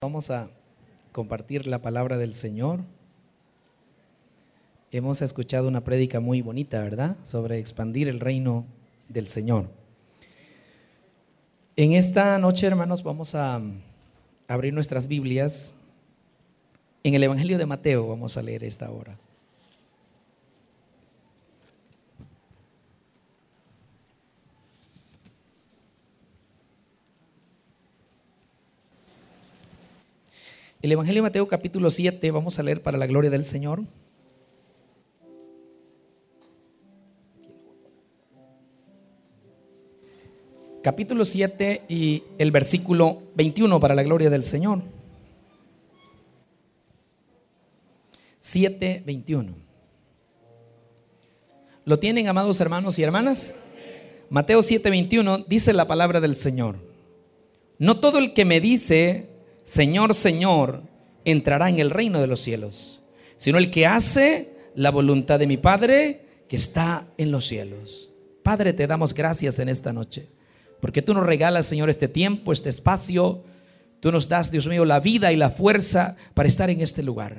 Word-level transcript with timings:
Vamos 0.00 0.30
a 0.30 0.48
compartir 1.10 1.66
la 1.66 1.82
palabra 1.82 2.18
del 2.18 2.32
Señor. 2.32 2.82
Hemos 4.92 5.22
escuchado 5.22 5.66
una 5.66 5.82
prédica 5.82 6.20
muy 6.20 6.40
bonita, 6.40 6.80
¿verdad? 6.80 7.16
Sobre 7.24 7.58
expandir 7.58 8.06
el 8.06 8.20
reino 8.20 8.64
del 9.08 9.26
Señor. 9.26 9.68
En 11.74 11.94
esta 11.94 12.38
noche, 12.38 12.68
hermanos, 12.68 13.02
vamos 13.02 13.34
a 13.34 13.60
abrir 14.46 14.72
nuestras 14.72 15.08
Biblias. 15.08 15.74
En 17.02 17.14
el 17.14 17.24
Evangelio 17.24 17.58
de 17.58 17.66
Mateo 17.66 18.06
vamos 18.06 18.36
a 18.36 18.42
leer 18.42 18.62
esta 18.62 18.92
hora. 18.92 19.18
El 30.80 30.92
Evangelio 30.92 31.22
de 31.22 31.28
Mateo 31.28 31.48
capítulo 31.48 31.90
7, 31.90 32.30
vamos 32.30 32.56
a 32.60 32.62
leer 32.62 32.80
para 32.80 32.96
la 32.96 33.08
gloria 33.08 33.30
del 33.30 33.42
Señor. 33.42 33.82
Capítulo 40.80 41.24
7 41.24 41.82
y 41.88 42.22
el 42.38 42.52
versículo 42.52 43.22
21 43.34 43.80
para 43.80 43.96
la 43.96 44.04
gloria 44.04 44.30
del 44.30 44.44
Señor. 44.44 44.82
7, 48.38 49.02
21. 49.04 49.52
¿Lo 51.86 51.98
tienen, 51.98 52.28
amados 52.28 52.60
hermanos 52.60 52.96
y 53.00 53.02
hermanas? 53.02 53.52
Mateo 54.30 54.62
7, 54.62 54.90
21 54.90 55.38
dice 55.38 55.72
la 55.72 55.88
palabra 55.88 56.20
del 56.20 56.36
Señor. 56.36 56.76
No 57.78 57.98
todo 57.98 58.18
el 58.18 58.32
que 58.32 58.44
me 58.44 58.60
dice 58.60 59.37
Señor, 59.68 60.14
Señor, 60.14 60.82
entrará 61.26 61.68
en 61.68 61.78
el 61.78 61.90
reino 61.90 62.22
de 62.22 62.26
los 62.26 62.40
cielos, 62.40 63.02
sino 63.36 63.58
el 63.58 63.70
que 63.70 63.86
hace 63.86 64.54
la 64.74 64.90
voluntad 64.90 65.38
de 65.38 65.46
mi 65.46 65.58
Padre 65.58 66.24
que 66.48 66.56
está 66.56 67.06
en 67.18 67.30
los 67.30 67.46
cielos. 67.46 68.08
Padre, 68.42 68.72
te 68.72 68.86
damos 68.86 69.12
gracias 69.12 69.58
en 69.58 69.68
esta 69.68 69.92
noche, 69.92 70.26
porque 70.80 71.02
tú 71.02 71.12
nos 71.12 71.26
regalas, 71.26 71.66
Señor, 71.66 71.90
este 71.90 72.08
tiempo, 72.08 72.50
este 72.50 72.70
espacio. 72.70 73.44
Tú 74.00 74.10
nos 74.10 74.26
das, 74.26 74.50
Dios 74.50 74.66
mío, 74.66 74.86
la 74.86 75.00
vida 75.00 75.32
y 75.32 75.36
la 75.36 75.50
fuerza 75.50 76.16
para 76.32 76.48
estar 76.48 76.70
en 76.70 76.80
este 76.80 77.02
lugar. 77.02 77.36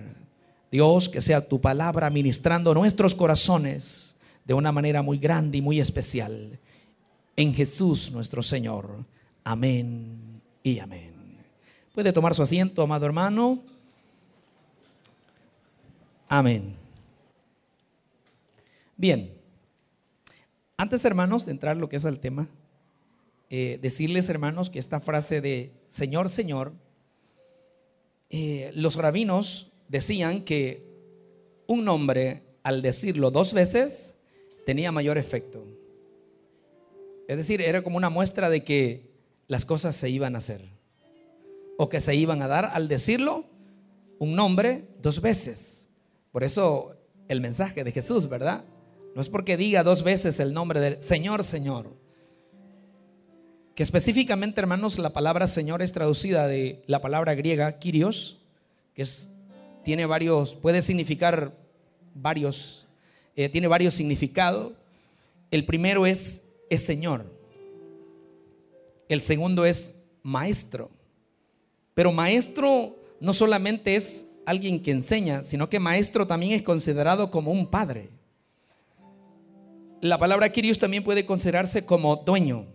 Dios, 0.71 1.09
que 1.09 1.21
sea 1.21 1.47
tu 1.47 1.59
palabra 1.59 2.11
ministrando 2.11 2.75
nuestros 2.75 3.16
corazones 3.16 4.17
de 4.45 4.53
una 4.53 4.71
manera 4.71 5.02
muy 5.02 5.17
grande 5.17 5.58
y 5.58 5.61
muy 5.64 5.80
especial. 5.80 6.59
En 7.36 7.55
Jesús 7.55 8.11
nuestro 8.11 8.43
Señor. 8.43 9.03
Amén 9.43 10.43
y 10.61 10.77
amén. 10.77 11.08
Puede 11.93 12.13
tomar 12.13 12.35
su 12.35 12.43
asiento, 12.43 12.83
amado 12.83 13.05
hermano. 13.05 13.63
Amén. 16.27 16.75
Bien. 18.95 19.33
Antes, 20.77 21.03
hermanos, 21.03 21.45
de 21.45 21.51
entrar 21.51 21.75
lo 21.75 21.89
que 21.89 21.95
es 21.95 22.05
el 22.05 22.19
tema, 22.19 22.47
eh, 23.49 23.79
decirles, 23.81 24.29
hermanos, 24.29 24.69
que 24.69 24.79
esta 24.79 24.99
frase 24.99 25.41
de 25.41 25.71
Señor, 25.87 26.29
Señor, 26.29 26.73
eh, 28.29 28.71
los 28.75 28.95
rabinos 28.95 29.71
decían 29.87 30.45
que 30.45 30.85
un 31.65 31.83
nombre, 31.83 32.43
al 32.61 32.83
decirlo 32.83 33.31
dos 33.31 33.53
veces, 33.53 34.15
tenía 34.65 34.91
mayor 34.91 35.17
efecto. 35.17 35.65
Es 37.27 37.37
decir, 37.37 37.61
era 37.61 37.83
como 37.83 37.97
una 37.97 38.09
muestra 38.09 38.49
de 38.49 38.63
que 38.63 39.09
las 39.47 39.65
cosas 39.65 39.95
se 39.95 40.09
iban 40.09 40.35
a 40.35 40.37
hacer 40.37 40.78
o 41.81 41.88
que 41.88 42.02
se 42.02 42.13
iban 42.13 42.41
a 42.41 42.49
dar 42.49 42.72
al 42.73 42.89
decirlo 42.89 43.45
un 44.17 44.35
nombre 44.35 44.89
dos 45.02 45.22
veces. 45.22 45.88
Por 46.30 46.44
eso 46.44 46.97
el 47.30 47.39
mensaje 47.39 47.86
de 47.86 47.94
Jesús, 47.94 48.27
¿verdad? 48.27 48.66
No 49.16 49.21
es 49.21 49.30
porque 49.30 49.55
diga 49.55 49.81
dos 49.81 50.03
veces 50.03 50.41
el 50.41 50.53
nombre 50.53 50.81
del 50.81 51.02
Señor, 51.02 51.42
Señor. 51.42 51.95
Que 53.76 53.83
específicamente, 53.83 54.59
hermanos, 54.59 54.99
la 54.99 55.14
palabra 55.14 55.48
Señor 55.48 55.81
es 55.81 55.93
traducida 55.93 56.48
de 56.48 56.83
la 56.86 56.99
palabra 56.99 57.33
griega 57.33 57.80
Kyrios, 57.80 58.42
que 58.93 59.03
es, 59.03 59.33
tiene 59.86 60.05
varios, 60.05 60.55
puede 60.55 60.82
significar 60.82 61.55
varios, 62.14 62.87
eh, 63.37 63.48
tiene 63.48 63.70
varios 63.70 63.93
significados. 63.93 64.73
El 65.49 65.65
primero 65.65 66.05
es, 66.05 66.43
es 66.70 66.82
Señor. 66.82 67.26
El 69.08 69.21
segundo 69.21 69.64
es 69.64 70.02
Maestro. 70.23 70.98
Pero 71.99 72.14
maestro 72.14 72.95
no 73.20 73.33
solamente 73.33 73.98
es 73.98 74.30
alguien 74.45 74.82
que 74.82 74.92
enseña, 74.92 75.43
sino 75.43 75.70
que 75.70 75.82
maestro 75.82 76.26
también 76.26 76.54
es 76.54 76.64
considerado 76.64 77.30
como 77.30 77.52
un 77.52 77.67
padre. 77.67 78.08
La 79.99 80.17
palabra 80.17 80.49
Kyrios 80.49 80.80
también 80.80 81.04
puede 81.04 81.26
considerarse 81.26 81.86
como 81.86 82.15
dueño. 82.15 82.67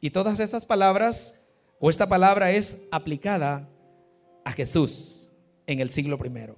Y 0.00 0.10
todas 0.10 0.38
estas 0.38 0.64
palabras, 0.64 1.40
o 1.80 1.90
esta 1.90 2.08
palabra 2.08 2.52
es 2.52 2.86
aplicada 2.92 3.68
a 4.44 4.52
Jesús 4.52 5.32
en 5.66 5.80
el 5.80 5.90
siglo 5.90 6.16
primero. 6.16 6.54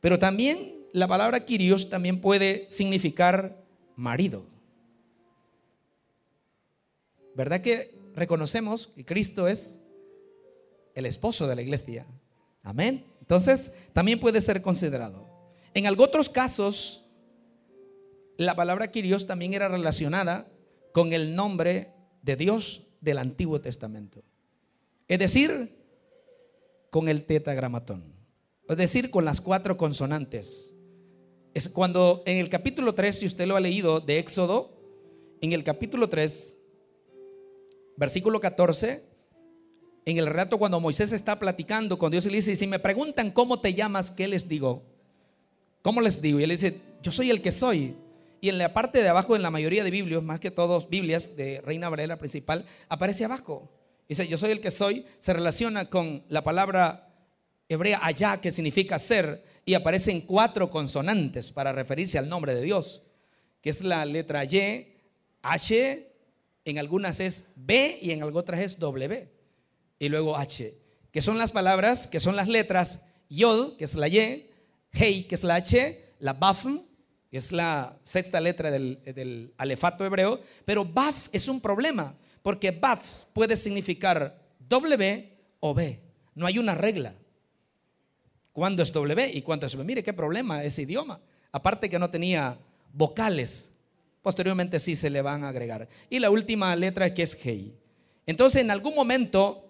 Pero 0.00 0.20
también 0.20 0.86
la 0.92 1.08
palabra 1.08 1.44
Kyrios 1.44 1.90
también 1.90 2.20
puede 2.20 2.70
significar 2.70 3.60
marido. 3.96 4.46
¿Verdad 7.34 7.60
que 7.60 7.92
reconocemos 8.14 8.86
que 8.94 9.04
Cristo 9.04 9.48
es 9.48 9.80
el 10.94 11.06
esposo 11.06 11.46
de 11.46 11.56
la 11.56 11.62
iglesia. 11.62 12.06
Amén. 12.62 13.04
Entonces, 13.20 13.72
también 13.92 14.20
puede 14.20 14.40
ser 14.40 14.62
considerado. 14.62 15.28
En 15.74 15.86
otros 15.98 16.28
casos, 16.28 17.06
la 18.36 18.54
palabra 18.54 18.90
Kyrios 18.90 19.26
también 19.26 19.54
era 19.54 19.68
relacionada 19.68 20.48
con 20.92 21.12
el 21.12 21.34
nombre 21.34 21.92
de 22.22 22.36
Dios 22.36 22.88
del 23.00 23.18
Antiguo 23.18 23.60
Testamento. 23.60 24.22
Es 25.08 25.18
decir, 25.18 25.82
con 26.90 27.08
el 27.08 27.24
tetagramatón. 27.24 28.04
Es 28.68 28.76
decir, 28.76 29.10
con 29.10 29.24
las 29.24 29.40
cuatro 29.40 29.76
consonantes. 29.76 30.74
Es 31.54 31.68
cuando 31.68 32.22
en 32.26 32.38
el 32.38 32.48
capítulo 32.48 32.94
3, 32.94 33.18
si 33.18 33.26
usted 33.26 33.46
lo 33.46 33.56
ha 33.56 33.60
leído 33.60 34.00
de 34.00 34.18
Éxodo, 34.18 34.78
en 35.40 35.52
el 35.52 35.64
capítulo 35.64 36.08
3, 36.08 36.58
versículo 37.96 38.40
14, 38.40 39.11
en 40.04 40.18
el 40.18 40.26
relato 40.26 40.58
cuando 40.58 40.80
Moisés 40.80 41.12
está 41.12 41.38
platicando 41.38 41.98
con 41.98 42.10
Dios 42.10 42.26
y 42.26 42.30
le 42.30 42.36
dice, 42.36 42.56
si 42.56 42.66
me 42.66 42.78
preguntan 42.78 43.30
cómo 43.30 43.60
te 43.60 43.74
llamas, 43.74 44.10
¿qué 44.10 44.26
les 44.26 44.48
digo? 44.48 44.82
¿Cómo 45.82 46.00
les 46.00 46.20
digo? 46.20 46.40
Y 46.40 46.44
él 46.44 46.50
dice, 46.50 46.80
yo 47.02 47.12
soy 47.12 47.30
el 47.30 47.40
que 47.40 47.52
soy. 47.52 47.96
Y 48.40 48.48
en 48.48 48.58
la 48.58 48.72
parte 48.72 49.02
de 49.02 49.08
abajo, 49.08 49.36
en 49.36 49.42
la 49.42 49.50
mayoría 49.50 49.84
de 49.84 49.90
Biblias, 49.90 50.22
más 50.22 50.40
que 50.40 50.50
todos 50.50 50.90
Biblias 50.90 51.36
de 51.36 51.60
Reina 51.60 51.88
Varela 51.88 52.18
principal, 52.18 52.66
aparece 52.88 53.24
abajo. 53.24 53.70
Dice, 54.08 54.26
yo 54.26 54.36
soy 54.36 54.50
el 54.50 54.60
que 54.60 54.72
soy, 54.72 55.06
se 55.20 55.32
relaciona 55.32 55.88
con 55.88 56.24
la 56.28 56.42
palabra 56.42 57.08
hebrea 57.68 58.00
allá, 58.02 58.40
que 58.40 58.50
significa 58.50 58.98
ser, 58.98 59.44
y 59.64 59.74
aparecen 59.74 60.22
cuatro 60.22 60.68
consonantes 60.68 61.52
para 61.52 61.72
referirse 61.72 62.18
al 62.18 62.28
nombre 62.28 62.54
de 62.54 62.62
Dios, 62.62 63.02
que 63.60 63.70
es 63.70 63.84
la 63.84 64.04
letra 64.04 64.44
Y, 64.44 64.88
H, 65.42 66.12
en 66.64 66.78
algunas 66.78 67.20
es 67.20 67.50
B 67.54 68.00
y 68.02 68.10
en 68.10 68.22
otras 68.24 68.60
es 68.60 68.78
W 68.80 69.41
y 70.02 70.08
luego 70.08 70.36
H, 70.36 70.74
que 71.12 71.22
son 71.22 71.38
las 71.38 71.52
palabras, 71.52 72.08
que 72.08 72.18
son 72.18 72.34
las 72.34 72.48
letras 72.48 73.06
Yod, 73.28 73.76
que 73.76 73.84
es 73.84 73.94
la 73.94 74.08
Y, 74.08 74.50
Hei, 74.92 75.28
que 75.28 75.36
es 75.36 75.44
la 75.44 75.54
H, 75.54 76.04
la 76.18 76.32
Baf, 76.32 76.66
que 77.30 77.36
es 77.36 77.52
la 77.52 77.96
sexta 78.02 78.40
letra 78.40 78.72
del, 78.72 79.54
alefato 79.56 80.04
hebreo, 80.04 80.40
pero 80.64 80.84
Baf 80.84 81.28
es 81.30 81.46
un 81.46 81.60
problema, 81.60 82.16
porque 82.42 82.72
Baf 82.72 83.26
puede 83.32 83.56
significar 83.56 84.36
W 84.68 85.38
o 85.60 85.72
B, 85.72 86.00
no 86.34 86.46
hay 86.46 86.58
una 86.58 86.74
regla. 86.74 87.14
¿Cuándo 88.52 88.82
es 88.82 88.92
W 88.92 89.30
y 89.32 89.42
cuándo 89.42 89.66
es 89.66 89.76
B? 89.76 89.84
Mire 89.84 90.02
qué 90.02 90.12
problema 90.12 90.64
ese 90.64 90.82
idioma. 90.82 91.20
Aparte 91.52 91.88
que 91.88 92.00
no 92.00 92.10
tenía 92.10 92.58
vocales, 92.92 93.70
posteriormente 94.20 94.80
sí 94.80 94.96
se 94.96 95.10
le 95.10 95.22
van 95.22 95.44
a 95.44 95.50
agregar. 95.50 95.88
Y 96.10 96.18
la 96.18 96.28
última 96.28 96.74
letra 96.74 97.14
que 97.14 97.22
es 97.22 97.38
Hei. 97.46 97.72
Entonces 98.26 98.62
en 98.62 98.72
algún 98.72 98.96
momento 98.96 99.68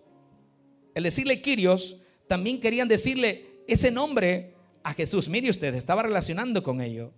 el 0.94 1.02
decirle 1.02 1.40
Kyrios, 1.40 1.98
también 2.26 2.60
querían 2.60 2.88
decirle 2.88 3.46
ese 3.66 3.90
nombre 3.90 4.54
a 4.82 4.94
Jesús. 4.94 5.28
Mire 5.28 5.50
usted, 5.50 5.74
estaba 5.74 6.02
relacionando 6.02 6.62
con 6.62 6.80
ello. 6.80 7.12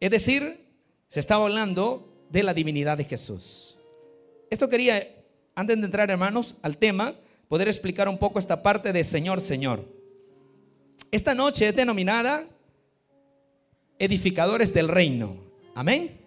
Es 0.00 0.10
decir, 0.10 0.66
se 1.08 1.20
estaba 1.20 1.44
hablando 1.44 2.26
de 2.30 2.42
la 2.42 2.54
divinidad 2.54 2.98
de 2.98 3.04
Jesús. 3.04 3.78
Esto 4.50 4.68
quería, 4.68 5.06
antes 5.54 5.78
de 5.78 5.84
entrar 5.84 6.10
hermanos 6.10 6.56
al 6.62 6.78
tema, 6.78 7.14
poder 7.48 7.68
explicar 7.68 8.08
un 8.08 8.18
poco 8.18 8.38
esta 8.38 8.62
parte 8.62 8.92
de 8.92 9.04
Señor, 9.04 9.40
Señor. 9.40 9.84
Esta 11.10 11.34
noche 11.34 11.68
es 11.68 11.76
denominada 11.76 12.46
edificadores 13.98 14.74
del 14.74 14.88
reino. 14.88 15.36
Amén. 15.74 16.20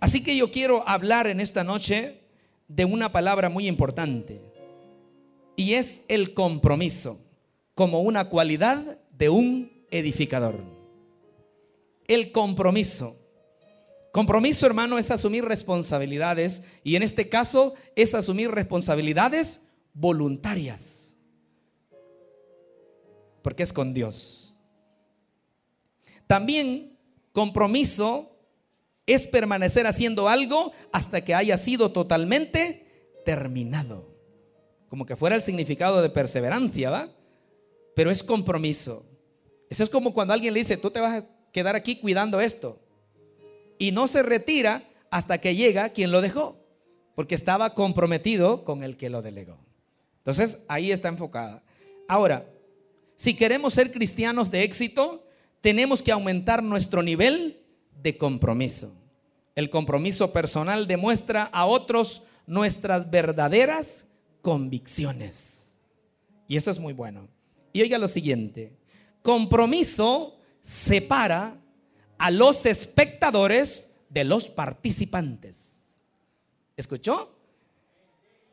Así 0.00 0.22
que 0.22 0.36
yo 0.36 0.50
quiero 0.50 0.86
hablar 0.88 1.26
en 1.26 1.40
esta 1.40 1.64
noche 1.64 2.20
de 2.68 2.84
una 2.84 3.12
palabra 3.12 3.48
muy 3.48 3.66
importante. 3.66 4.40
Y 5.56 5.74
es 5.74 6.04
el 6.08 6.34
compromiso 6.34 7.20
como 7.74 8.00
una 8.00 8.28
cualidad 8.28 8.98
de 9.10 9.28
un 9.28 9.86
edificador. 9.90 10.56
El 12.06 12.32
compromiso. 12.32 13.16
Compromiso, 14.12 14.66
hermano, 14.66 14.98
es 14.98 15.10
asumir 15.10 15.44
responsabilidades 15.44 16.64
y 16.84 16.96
en 16.96 17.02
este 17.02 17.28
caso 17.28 17.74
es 17.96 18.14
asumir 18.14 18.50
responsabilidades 18.50 19.62
voluntarias. 19.92 21.16
Porque 23.42 23.64
es 23.64 23.72
con 23.72 23.92
Dios. 23.92 24.56
También 26.26 26.96
compromiso 27.32 28.30
es 29.06 29.26
permanecer 29.26 29.86
haciendo 29.86 30.28
algo 30.28 30.72
hasta 30.92 31.24
que 31.24 31.34
haya 31.34 31.56
sido 31.56 31.90
totalmente 31.92 33.20
terminado. 33.24 34.13
Como 34.94 35.06
que 35.06 35.16
fuera 35.16 35.34
el 35.34 35.42
significado 35.42 36.00
de 36.02 36.08
perseverancia, 36.08 36.88
¿va? 36.88 37.08
Pero 37.96 38.12
es 38.12 38.22
compromiso. 38.22 39.04
Eso 39.68 39.82
es 39.82 39.90
como 39.90 40.14
cuando 40.14 40.32
alguien 40.32 40.54
le 40.54 40.60
dice, 40.60 40.76
tú 40.76 40.88
te 40.88 41.00
vas 41.00 41.24
a 41.24 41.28
quedar 41.50 41.74
aquí 41.74 41.96
cuidando 41.96 42.40
esto. 42.40 42.78
Y 43.76 43.90
no 43.90 44.06
se 44.06 44.22
retira 44.22 44.88
hasta 45.10 45.38
que 45.38 45.56
llega 45.56 45.88
quien 45.88 46.12
lo 46.12 46.20
dejó, 46.20 46.64
porque 47.16 47.34
estaba 47.34 47.74
comprometido 47.74 48.62
con 48.64 48.84
el 48.84 48.96
que 48.96 49.10
lo 49.10 49.20
delegó. 49.20 49.58
Entonces, 50.18 50.62
ahí 50.68 50.92
está 50.92 51.08
enfocada. 51.08 51.64
Ahora, 52.06 52.46
si 53.16 53.34
queremos 53.34 53.74
ser 53.74 53.90
cristianos 53.90 54.52
de 54.52 54.62
éxito, 54.62 55.26
tenemos 55.60 56.02
que 56.02 56.12
aumentar 56.12 56.62
nuestro 56.62 57.02
nivel 57.02 57.64
de 58.00 58.16
compromiso. 58.16 58.94
El 59.56 59.70
compromiso 59.70 60.32
personal 60.32 60.86
demuestra 60.86 61.42
a 61.42 61.66
otros 61.66 62.28
nuestras 62.46 63.10
verdaderas 63.10 64.06
convicciones. 64.44 65.78
Y 66.46 66.56
eso 66.56 66.70
es 66.70 66.78
muy 66.78 66.92
bueno. 66.92 67.28
Y 67.72 67.80
oiga 67.80 67.96
lo 67.96 68.06
siguiente, 68.06 68.76
compromiso 69.22 70.38
separa 70.60 71.58
a 72.18 72.30
los 72.30 72.66
espectadores 72.66 73.96
de 74.10 74.22
los 74.24 74.46
participantes. 74.48 75.94
¿Escuchó? 76.76 77.34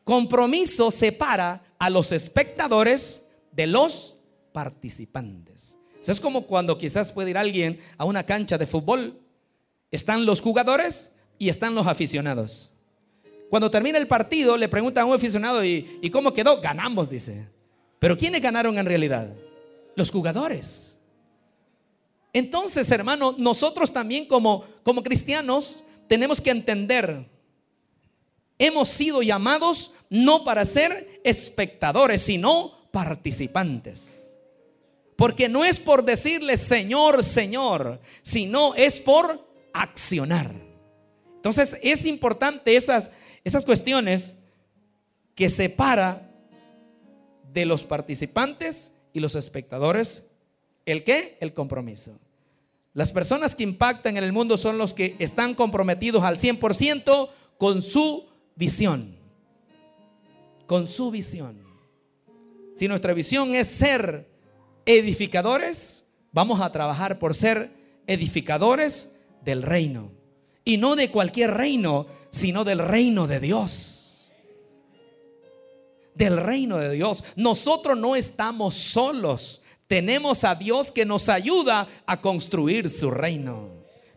Compromiso 0.05 0.91
separa 0.91 1.61
a 1.77 1.89
los 1.89 2.13
espectadores 2.13 3.27
de 3.51 3.67
los 3.67 4.17
participantes. 4.53 5.77
Eso 5.99 6.13
es 6.13 6.21
como 6.21 6.47
cuando 6.47 6.77
quizás 6.77 7.11
puede 7.11 7.31
ir 7.31 7.37
alguien 7.37 7.79
a 7.97 8.05
una 8.05 8.25
cancha 8.25 8.57
de 8.57 8.65
fútbol. 8.65 9.19
Están 9.91 10.25
los 10.25 10.39
jugadores 10.39 11.11
y 11.37 11.49
están 11.49 11.75
los 11.75 11.85
aficionados. 11.85 12.70
Cuando 13.51 13.69
termina 13.69 13.97
el 13.97 14.07
partido, 14.07 14.55
le 14.55 14.69
preguntan 14.69 15.03
a 15.03 15.05
un 15.07 15.13
aficionado, 15.13 15.61
¿y, 15.65 15.99
¿y 16.01 16.09
cómo 16.09 16.31
quedó? 16.31 16.61
Ganamos, 16.61 17.09
dice. 17.09 17.49
Pero 17.99 18.15
¿quiénes 18.15 18.41
ganaron 18.41 18.77
en 18.77 18.85
realidad? 18.85 19.27
Los 19.93 20.09
jugadores. 20.09 20.97
Entonces, 22.31 22.89
hermano, 22.91 23.35
nosotros 23.37 23.91
también 23.91 24.25
como, 24.25 24.63
como 24.83 25.03
cristianos 25.03 25.83
tenemos 26.07 26.39
que 26.39 26.49
entender, 26.49 27.25
hemos 28.57 28.87
sido 28.87 29.21
llamados 29.21 29.95
no 30.09 30.45
para 30.45 30.63
ser 30.63 31.19
espectadores, 31.25 32.21
sino 32.21 32.71
participantes. 32.91 34.33
Porque 35.17 35.49
no 35.49 35.65
es 35.65 35.77
por 35.77 36.05
decirle 36.05 36.55
Señor, 36.55 37.21
Señor, 37.21 37.99
sino 38.21 38.75
es 38.75 39.01
por 39.01 39.45
accionar. 39.73 40.55
Entonces 41.35 41.75
es 41.81 42.05
importante 42.05 42.77
esas, 42.77 43.11
esas 43.43 43.65
cuestiones 43.65 44.35
que 45.35 45.49
separa 45.49 46.29
de 47.51 47.65
los 47.65 47.83
participantes 47.83 48.93
y 49.13 49.19
los 49.19 49.35
espectadores. 49.35 50.27
¿El 50.85 51.03
qué? 51.03 51.37
El 51.41 51.53
compromiso. 51.53 52.19
Las 52.93 53.11
personas 53.11 53.55
que 53.55 53.63
impactan 53.63 54.17
en 54.17 54.23
el 54.23 54.33
mundo 54.33 54.57
son 54.57 54.77
los 54.77 54.93
que 54.93 55.15
están 55.19 55.55
comprometidos 55.55 56.23
al 56.23 56.37
100% 56.37 57.29
con 57.57 57.81
su 57.81 58.27
visión. 58.55 59.17
Con 60.65 60.87
su 60.87 61.11
visión. 61.11 61.61
Si 62.73 62.87
nuestra 62.87 63.13
visión 63.13 63.55
es 63.55 63.67
ser 63.67 64.29
edificadores, 64.85 66.09
vamos 66.31 66.61
a 66.61 66.71
trabajar 66.71 67.19
por 67.19 67.35
ser 67.35 67.71
edificadores 68.07 69.17
del 69.43 69.61
reino. 69.61 70.11
Y 70.63 70.77
no 70.77 70.95
de 70.95 71.09
cualquier 71.09 71.51
reino, 71.51 72.07
sino 72.29 72.63
del 72.63 72.79
reino 72.79 73.27
de 73.27 73.39
Dios. 73.39 74.31
Del 76.15 76.37
reino 76.37 76.77
de 76.77 76.91
Dios. 76.91 77.23
Nosotros 77.35 77.97
no 77.97 78.15
estamos 78.15 78.75
solos. 78.75 79.61
Tenemos 79.87 80.43
a 80.43 80.55
Dios 80.55 80.91
que 80.91 81.05
nos 81.05 81.29
ayuda 81.29 81.87
a 82.05 82.21
construir 82.21 82.89
su 82.89 83.11
reino. 83.11 83.69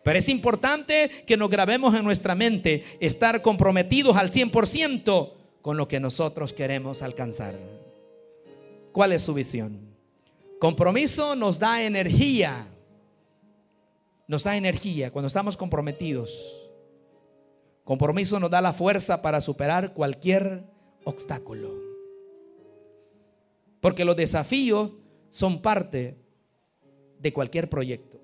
Pero 0.03 0.19
es 0.19 0.29
importante 0.29 1.09
que 1.25 1.35
nos 1.35 1.49
grabemos 1.49 1.95
en 1.95 2.03
nuestra 2.03 2.35
mente 2.35 2.83
estar 2.99 3.41
comprometidos 3.41 4.15
al 4.15 4.29
100% 4.29 5.31
con 5.63 5.77
lo 5.77 5.87
que 5.87 5.99
nosotros 5.99 6.53
queremos 6.53 7.01
alcanzar. 7.01 7.55
¿Cuál 8.91 9.13
es 9.13 9.23
su 9.23 9.33
visión? 9.33 9.79
Compromiso 10.59 11.35
nos 11.35 11.57
da 11.57 11.81
energía. 11.81 12.67
Nos 14.27 14.43
da 14.43 14.57
energía 14.57 15.11
cuando 15.11 15.27
estamos 15.27 15.55
comprometidos. 15.55 16.71
Compromiso 17.83 18.39
nos 18.39 18.49
da 18.49 18.61
la 18.61 18.73
fuerza 18.73 19.21
para 19.21 19.39
superar 19.39 19.93
cualquier 19.93 20.63
obstáculo. 21.03 21.71
Porque 23.79 24.03
los 24.03 24.15
desafíos 24.15 24.91
son 25.29 25.61
parte 25.61 26.17
de 27.19 27.31
cualquier 27.31 27.69
proyecto. 27.69 28.19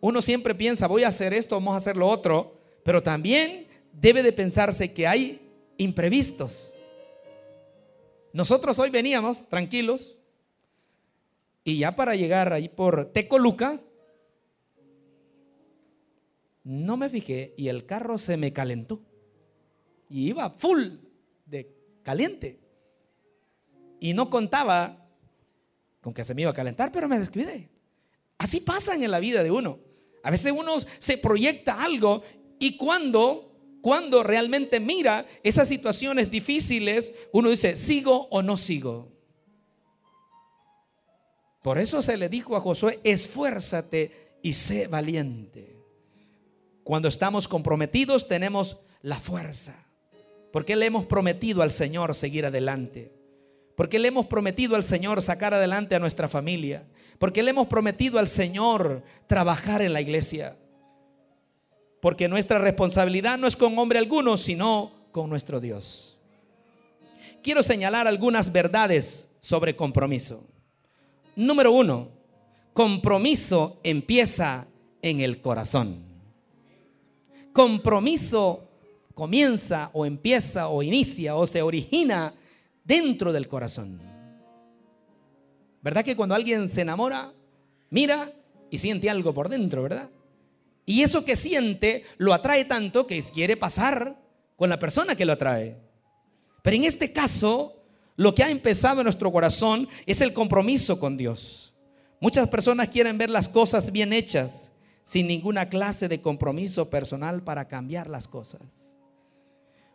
Uno 0.00 0.20
siempre 0.20 0.54
piensa, 0.54 0.86
voy 0.86 1.04
a 1.04 1.08
hacer 1.08 1.32
esto, 1.32 1.54
vamos 1.54 1.74
a 1.74 1.78
hacer 1.78 1.96
lo 1.96 2.08
otro, 2.08 2.58
pero 2.82 3.02
también 3.02 3.68
debe 3.92 4.22
de 4.22 4.32
pensarse 4.32 4.92
que 4.92 5.06
hay 5.06 5.48
imprevistos. 5.78 6.74
Nosotros 8.32 8.78
hoy 8.80 8.90
veníamos 8.90 9.48
tranquilos 9.48 10.18
y 11.64 11.78
ya 11.78 11.96
para 11.96 12.14
llegar 12.14 12.52
ahí 12.52 12.68
por 12.68 13.06
Tecoluca, 13.06 13.80
no 16.62 16.96
me 16.96 17.08
fijé 17.08 17.54
y 17.56 17.68
el 17.68 17.86
carro 17.86 18.18
se 18.18 18.36
me 18.36 18.52
calentó. 18.52 19.00
Y 20.10 20.28
iba 20.28 20.50
full 20.50 20.96
de 21.46 21.74
caliente. 22.02 22.60
Y 23.98 24.12
no 24.12 24.28
contaba 24.28 25.08
con 26.02 26.12
que 26.12 26.24
se 26.24 26.34
me 26.34 26.42
iba 26.42 26.50
a 26.50 26.54
calentar, 26.54 26.92
pero 26.92 27.08
me 27.08 27.18
descuidé. 27.18 27.70
Así 28.36 28.60
pasa 28.60 28.94
en 28.94 29.10
la 29.10 29.18
vida 29.18 29.42
de 29.42 29.50
uno. 29.50 29.78
A 30.22 30.30
veces 30.30 30.52
uno 30.52 30.76
se 30.98 31.16
proyecta 31.18 31.82
algo 31.82 32.22
y 32.58 32.76
cuando 32.76 33.50
cuando 33.84 34.22
realmente 34.22 34.80
mira 34.80 35.26
esas 35.42 35.68
situaciones 35.68 36.30
difíciles, 36.30 37.12
uno 37.32 37.50
dice, 37.50 37.76
¿sigo 37.76 38.28
o 38.30 38.42
no 38.42 38.56
sigo? 38.56 39.13
Por 41.64 41.78
eso 41.78 42.02
se 42.02 42.18
le 42.18 42.28
dijo 42.28 42.54
a 42.54 42.60
Josué, 42.60 43.00
esfuérzate 43.02 44.36
y 44.42 44.52
sé 44.52 44.86
valiente. 44.86 45.80
Cuando 46.84 47.08
estamos 47.08 47.48
comprometidos 47.48 48.28
tenemos 48.28 48.82
la 49.00 49.16
fuerza. 49.16 49.88
Porque 50.52 50.76
le 50.76 50.84
hemos 50.84 51.06
prometido 51.06 51.62
al 51.62 51.70
Señor 51.70 52.14
seguir 52.14 52.44
adelante. 52.44 53.10
Porque 53.74 53.98
le 53.98 54.08
hemos 54.08 54.26
prometido 54.26 54.76
al 54.76 54.82
Señor 54.82 55.22
sacar 55.22 55.54
adelante 55.54 55.94
a 55.94 55.98
nuestra 55.98 56.28
familia. 56.28 56.86
Porque 57.18 57.42
le 57.42 57.52
hemos 57.52 57.66
prometido 57.66 58.18
al 58.18 58.28
Señor 58.28 59.02
trabajar 59.26 59.80
en 59.80 59.94
la 59.94 60.02
iglesia 60.02 60.58
porque 62.04 62.28
nuestra 62.28 62.58
responsabilidad 62.58 63.38
no 63.38 63.46
es 63.46 63.56
con 63.56 63.78
hombre 63.78 63.98
alguno, 63.98 64.36
sino 64.36 64.92
con 65.10 65.30
nuestro 65.30 65.58
Dios. 65.58 66.18
Quiero 67.42 67.62
señalar 67.62 68.06
algunas 68.06 68.52
verdades 68.52 69.30
sobre 69.40 69.74
compromiso. 69.74 70.46
Número 71.36 71.72
uno, 71.72 72.08
compromiso 72.72 73.80
empieza 73.82 74.66
en 75.02 75.20
el 75.20 75.40
corazón. 75.40 76.04
Compromiso 77.52 78.68
comienza 79.14 79.90
o 79.92 80.06
empieza 80.06 80.68
o 80.68 80.82
inicia 80.82 81.36
o 81.36 81.46
se 81.46 81.62
origina 81.62 82.34
dentro 82.84 83.32
del 83.32 83.48
corazón. 83.48 84.00
¿Verdad 85.82 86.04
que 86.04 86.16
cuando 86.16 86.34
alguien 86.34 86.68
se 86.68 86.80
enamora, 86.80 87.32
mira 87.90 88.32
y 88.70 88.78
siente 88.78 89.10
algo 89.10 89.34
por 89.34 89.48
dentro, 89.48 89.82
verdad? 89.82 90.10
Y 90.86 91.02
eso 91.02 91.24
que 91.24 91.36
siente 91.36 92.04
lo 92.18 92.34
atrae 92.34 92.64
tanto 92.64 93.06
que 93.06 93.22
quiere 93.22 93.56
pasar 93.56 94.20
con 94.56 94.68
la 94.68 94.78
persona 94.78 95.14
que 95.14 95.24
lo 95.24 95.32
atrae. 95.32 95.76
Pero 96.62 96.76
en 96.76 96.84
este 96.84 97.12
caso, 97.12 97.83
lo 98.16 98.34
que 98.34 98.44
ha 98.44 98.50
empezado 98.50 99.00
en 99.00 99.04
nuestro 99.04 99.32
corazón 99.32 99.88
es 100.06 100.20
el 100.20 100.32
compromiso 100.32 101.00
con 101.00 101.16
Dios. 101.16 101.74
Muchas 102.20 102.48
personas 102.48 102.88
quieren 102.88 103.18
ver 103.18 103.30
las 103.30 103.48
cosas 103.48 103.90
bien 103.92 104.12
hechas 104.12 104.72
sin 105.02 105.26
ninguna 105.26 105.68
clase 105.68 106.08
de 106.08 106.22
compromiso 106.22 106.88
personal 106.88 107.42
para 107.42 107.68
cambiar 107.68 108.08
las 108.08 108.26
cosas. 108.28 108.96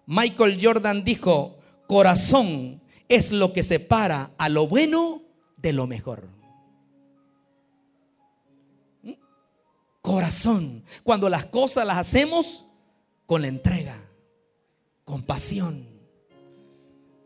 Michael 0.06 0.60
Jordan 0.62 1.04
dijo, 1.04 1.60
corazón 1.88 2.82
es 3.08 3.32
lo 3.32 3.54
que 3.54 3.64
separa 3.64 4.32
a 4.38 4.50
lo 4.50 4.68
bueno 4.68 5.24
de 5.58 5.74
lo 5.74 5.88
mejor. 5.88 6.28
¿Mm? 9.02 9.14
Corazón, 10.02 10.84
cuando 11.04 11.30
las 11.30 11.46
cosas 11.46 11.86
las 11.86 11.98
hacemos 11.98 12.66
con 13.26 13.42
la 13.42 13.48
entrega, 13.48 14.00
con 15.06 15.24
pasión. 15.24 15.99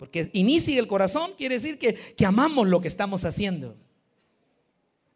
Porque 0.04 0.30
inicia 0.34 0.78
el 0.78 0.88
corazón 0.88 1.32
quiere 1.38 1.56
decir 1.56 1.80
que, 1.80 1.94
que 1.94 2.26
amamos 2.26 2.68
lo 2.68 2.82
que 2.82 2.90
estamos 2.90 3.24
haciendo. 3.24 3.78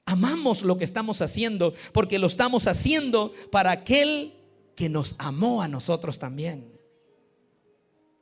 Amamos 0.05 0.61
lo 0.61 0.77
que 0.77 0.85
estamos 0.85 1.21
haciendo 1.21 1.73
porque 1.91 2.19
lo 2.19 2.27
estamos 2.27 2.67
haciendo 2.67 3.33
para 3.51 3.71
aquel 3.71 4.33
que 4.77 4.87
nos 4.87 5.15
amó 5.17 5.61
a 5.61 5.67
nosotros 5.67 6.19
también. 6.19 6.71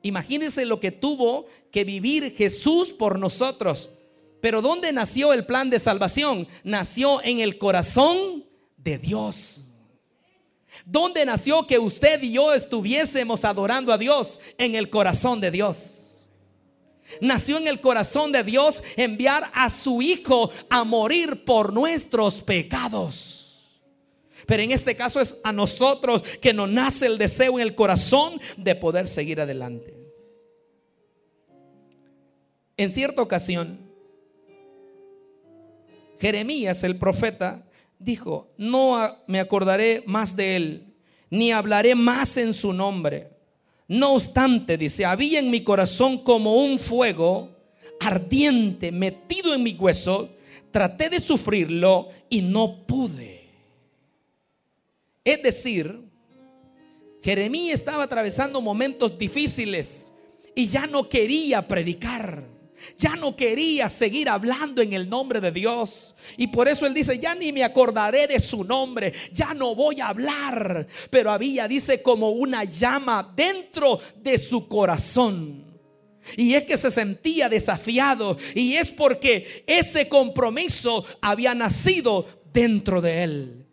Imagínense 0.02 0.66
lo 0.66 0.80
que 0.80 0.90
tuvo 0.90 1.46
que 1.70 1.84
vivir 1.84 2.32
Jesús 2.32 2.88
por 2.92 3.20
nosotros. 3.20 3.90
Pero 4.40 4.60
¿dónde 4.60 4.92
nació 4.92 5.32
el 5.32 5.46
plan 5.46 5.70
de 5.70 5.78
salvación? 5.78 6.48
Nació 6.64 7.22
en 7.22 7.38
el 7.38 7.58
corazón 7.58 8.44
de 8.76 8.98
Dios. 8.98 9.68
¿Dónde 10.84 11.24
nació 11.24 11.64
que 11.64 11.78
usted 11.78 12.20
y 12.24 12.32
yo 12.32 12.52
estuviésemos 12.52 13.44
adorando 13.44 13.92
a 13.92 13.98
Dios? 13.98 14.40
En 14.58 14.74
el 14.74 14.90
corazón 14.90 15.40
de 15.40 15.52
Dios. 15.52 16.05
Nació 17.20 17.58
en 17.58 17.68
el 17.68 17.80
corazón 17.80 18.32
de 18.32 18.42
Dios 18.42 18.82
enviar 18.96 19.50
a 19.54 19.70
su 19.70 20.02
Hijo 20.02 20.50
a 20.68 20.84
morir 20.84 21.44
por 21.44 21.72
nuestros 21.72 22.40
pecados. 22.40 23.82
Pero 24.46 24.62
en 24.62 24.70
este 24.70 24.94
caso 24.94 25.20
es 25.20 25.38
a 25.42 25.52
nosotros 25.52 26.22
que 26.40 26.52
nos 26.52 26.68
nace 26.70 27.06
el 27.06 27.18
deseo 27.18 27.58
en 27.58 27.66
el 27.66 27.74
corazón 27.74 28.40
de 28.56 28.74
poder 28.74 29.08
seguir 29.08 29.40
adelante. 29.40 29.94
En 32.76 32.90
cierta 32.92 33.22
ocasión, 33.22 33.78
Jeremías, 36.20 36.84
el 36.84 36.98
profeta, 36.98 37.66
dijo, 37.98 38.52
no 38.58 39.18
me 39.26 39.40
acordaré 39.40 40.02
más 40.06 40.36
de 40.36 40.56
él, 40.56 40.94
ni 41.30 41.50
hablaré 41.50 41.94
más 41.94 42.36
en 42.36 42.54
su 42.54 42.72
nombre 42.72 43.35
no 43.88 44.14
obstante, 44.14 44.76
dice, 44.76 45.04
había 45.04 45.38
en 45.38 45.50
mi 45.50 45.62
corazón 45.62 46.18
como 46.18 46.56
un 46.56 46.78
fuego 46.78 47.50
ardiente 48.00 48.90
metido 48.92 49.54
en 49.54 49.62
mi 49.62 49.74
hueso. 49.74 50.30
Traté 50.70 51.08
de 51.08 51.20
sufrirlo 51.20 52.08
y 52.28 52.42
no 52.42 52.84
pude. 52.86 53.48
Es 55.24 55.42
decir, 55.42 56.00
Jeremías 57.22 57.80
estaba 57.80 58.04
atravesando 58.04 58.60
momentos 58.60 59.16
difíciles 59.16 60.12
y 60.54 60.66
ya 60.66 60.86
no 60.86 61.08
quería 61.08 61.66
predicar. 61.66 62.55
Ya 62.96 63.16
no 63.16 63.36
quería 63.36 63.88
seguir 63.88 64.28
hablando 64.28 64.82
en 64.82 64.92
el 64.92 65.08
nombre 65.08 65.40
de 65.40 65.52
Dios. 65.52 66.14
Y 66.36 66.48
por 66.48 66.68
eso 66.68 66.86
él 66.86 66.94
dice, 66.94 67.18
ya 67.18 67.34
ni 67.34 67.52
me 67.52 67.64
acordaré 67.64 68.26
de 68.26 68.40
su 68.40 68.64
nombre, 68.64 69.12
ya 69.32 69.54
no 69.54 69.74
voy 69.74 70.00
a 70.00 70.08
hablar. 70.08 70.86
Pero 71.10 71.30
había, 71.30 71.68
dice, 71.68 72.02
como 72.02 72.30
una 72.30 72.64
llama 72.64 73.32
dentro 73.36 73.98
de 74.16 74.38
su 74.38 74.68
corazón. 74.68 75.64
Y 76.36 76.54
es 76.54 76.64
que 76.64 76.76
se 76.76 76.90
sentía 76.90 77.48
desafiado. 77.48 78.36
Y 78.54 78.74
es 78.74 78.90
porque 78.90 79.64
ese 79.66 80.08
compromiso 80.08 81.04
había 81.20 81.54
nacido 81.54 82.26
dentro 82.52 83.00
de 83.00 83.22
él. 83.22 83.65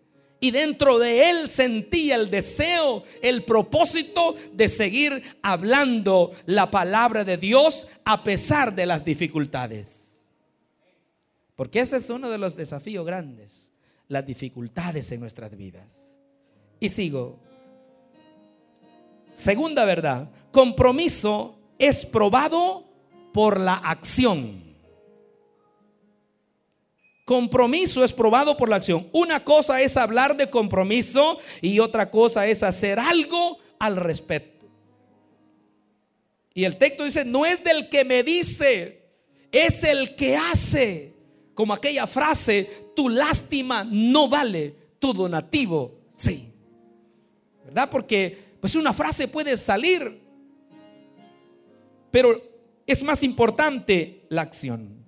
Y 0.43 0.51
dentro 0.51 1.00
de 1.00 1.29
él 1.29 1.47
sentía 1.47 2.17
el 2.17 2.29
deseo, 2.29 3.05
el 3.21 3.45
propósito 3.45 4.35
de 4.51 4.67
seguir 4.67 5.23
hablando 5.41 6.33
la 6.47 6.69
palabra 6.69 7.23
de 7.23 7.38
Dios 7.38 7.88
a 8.03 8.25
pesar 8.25 8.75
de 8.75 8.85
las 8.85 9.05
dificultades. 9.05 10.25
Porque 11.55 11.79
ese 11.79 11.95
es 11.95 12.09
uno 12.09 12.29
de 12.29 12.38
los 12.38 12.57
desafíos 12.57 13.05
grandes, 13.05 13.71
las 14.09 14.25
dificultades 14.25 15.09
en 15.13 15.21
nuestras 15.21 15.55
vidas. 15.55 16.17
Y 16.81 16.89
sigo. 16.89 17.39
Segunda 19.35 19.85
verdad, 19.85 20.29
compromiso 20.51 21.57
es 21.79 22.05
probado 22.05 22.83
por 23.31 23.62
la 23.62 23.75
acción. 23.75 24.73
Compromiso 27.25 28.03
es 28.03 28.12
probado 28.12 28.58
por 28.58 28.70
la 28.70 28.75
acción. 28.77 29.08
Una 29.13 29.44
cosa 29.44 29.82
es 29.82 29.96
hablar 29.96 30.36
de 30.36 30.50
compromiso 30.50 31.39
y 31.62 31.80
otra 31.80 32.12
cosa 32.12 32.48
es 32.48 32.63
hacer 32.63 33.00
algo 33.00 33.60
al 33.80 33.96
respecto. 33.96 34.68
Y 36.53 36.65
el 36.65 36.77
texto 36.77 37.03
dice, 37.03 37.25
no 37.25 37.46
es 37.46 37.63
del 37.63 37.89
que 37.89 38.03
me 38.03 38.24
dice, 38.24 39.03
es 39.51 39.84
el 39.84 40.15
que 40.15 40.36
hace. 40.36 41.13
Como 41.53 41.74
aquella 41.74 42.08
frase, 42.08 42.89
tu 42.96 43.10
lástima 43.10 43.84
no 43.84 44.27
vale, 44.27 44.75
tu 45.00 45.13
donativo 45.13 46.00
sí. 46.12 46.51
¿Verdad? 47.65 47.89
Porque 47.89 48.38
pues 48.60 48.75
una 48.75 48.94
frase 48.94 49.27
puede 49.27 49.56
salir, 49.58 50.22
pero 52.12 52.42
es 52.86 53.03
más 53.03 53.24
importante 53.24 54.25
la 54.30 54.42
acción. 54.42 55.03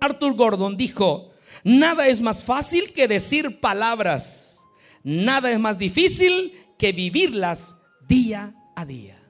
Arthur 0.00 0.34
Gordon 0.34 0.76
dijo, 0.76 1.29
Nada 1.64 2.08
es 2.08 2.20
más 2.20 2.44
fácil 2.44 2.92
que 2.92 3.08
decir 3.08 3.60
palabras. 3.60 4.64
Nada 5.02 5.50
es 5.50 5.58
más 5.58 5.78
difícil 5.78 6.54
que 6.78 6.92
vivirlas 6.92 7.74
día 8.08 8.54
a 8.74 8.84
día. 8.84 9.20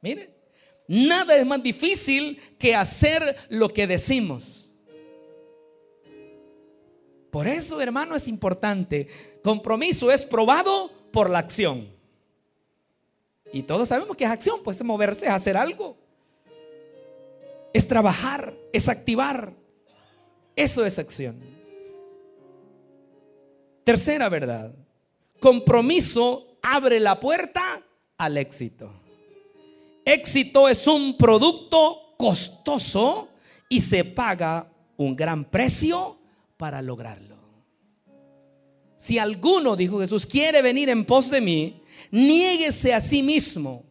Mire, 0.00 0.34
nada 0.88 1.36
es 1.36 1.46
más 1.46 1.62
difícil 1.62 2.38
que 2.58 2.74
hacer 2.74 3.36
lo 3.48 3.68
que 3.68 3.86
decimos. 3.86 4.74
Por 7.30 7.46
eso, 7.46 7.80
hermano, 7.80 8.14
es 8.14 8.28
importante. 8.28 9.08
Compromiso 9.42 10.12
es 10.12 10.24
probado 10.24 10.92
por 11.12 11.30
la 11.30 11.38
acción. 11.38 11.88
Y 13.52 13.62
todos 13.62 13.88
sabemos 13.88 14.16
que 14.16 14.24
es 14.24 14.30
acción, 14.30 14.60
pues 14.62 14.76
es 14.78 14.84
moverse, 14.84 15.26
es 15.26 15.32
hacer 15.32 15.56
algo. 15.56 15.96
Es 17.72 17.88
trabajar, 17.88 18.54
es 18.72 18.88
activar. 18.88 19.54
Eso 20.54 20.84
es 20.84 20.98
acción. 20.98 21.36
Tercera 23.84 24.28
verdad. 24.28 24.74
Compromiso 25.40 26.58
abre 26.62 27.00
la 27.00 27.18
puerta 27.18 27.82
al 28.18 28.36
éxito. 28.36 28.90
Éxito 30.04 30.68
es 30.68 30.86
un 30.86 31.16
producto 31.16 32.14
costoso 32.16 33.28
y 33.68 33.80
se 33.80 34.04
paga 34.04 34.70
un 34.96 35.16
gran 35.16 35.44
precio 35.44 36.18
para 36.56 36.82
lograrlo. 36.82 37.32
Si 38.96 39.18
alguno, 39.18 39.74
dijo 39.74 39.98
Jesús, 39.98 40.26
quiere 40.26 40.62
venir 40.62 40.88
en 40.88 41.04
pos 41.04 41.30
de 41.30 41.40
mí, 41.40 41.82
niéguese 42.12 42.94
a 42.94 43.00
sí 43.00 43.20
mismo, 43.22 43.84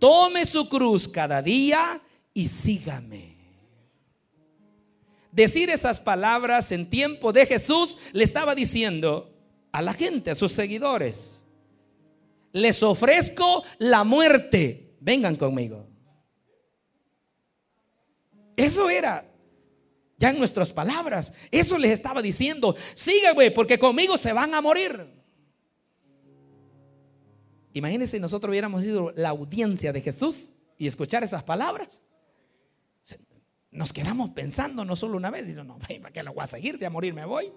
tome 0.00 0.44
su 0.44 0.68
cruz 0.68 1.06
cada 1.06 1.40
día 1.40 2.02
y 2.34 2.48
sígame. 2.48 3.29
Decir 5.32 5.70
esas 5.70 6.00
palabras 6.00 6.72
en 6.72 6.90
tiempo 6.90 7.32
de 7.32 7.46
Jesús 7.46 7.98
le 8.12 8.24
estaba 8.24 8.54
diciendo 8.54 9.32
a 9.72 9.80
la 9.80 9.92
gente, 9.92 10.32
a 10.32 10.34
sus 10.34 10.52
seguidores, 10.52 11.46
les 12.52 12.82
ofrezco 12.82 13.62
la 13.78 14.02
muerte, 14.02 14.96
vengan 15.00 15.36
conmigo. 15.36 15.86
Eso 18.56 18.90
era 18.90 19.24
ya 20.18 20.30
en 20.30 20.38
nuestras 20.38 20.72
palabras. 20.72 21.32
Eso 21.50 21.78
les 21.78 21.92
estaba 21.92 22.20
diciendo, 22.20 22.74
síganme 22.94 23.52
porque 23.52 23.78
conmigo 23.78 24.18
se 24.18 24.32
van 24.32 24.54
a 24.54 24.60
morir. 24.60 25.20
Imagínense 27.72 28.16
si 28.16 28.20
nosotros 28.20 28.50
hubiéramos 28.50 28.82
sido 28.82 29.12
la 29.14 29.28
audiencia 29.28 29.92
de 29.92 30.00
Jesús 30.00 30.54
y 30.76 30.88
escuchar 30.88 31.22
esas 31.22 31.44
palabras 31.44 32.02
nos 33.72 33.92
quedamos 33.92 34.30
pensando 34.30 34.84
no 34.84 34.96
solo 34.96 35.16
una 35.16 35.30
vez, 35.30 35.46
dice, 35.46 35.62
no, 35.62 35.78
¿para 35.78 36.12
qué 36.12 36.22
lo 36.22 36.34
voy 36.34 36.42
a 36.42 36.46
seguir? 36.46 36.76
Si 36.76 36.84
a 36.84 36.90
morir 36.90 37.14
me 37.14 37.24
voy. 37.24 37.52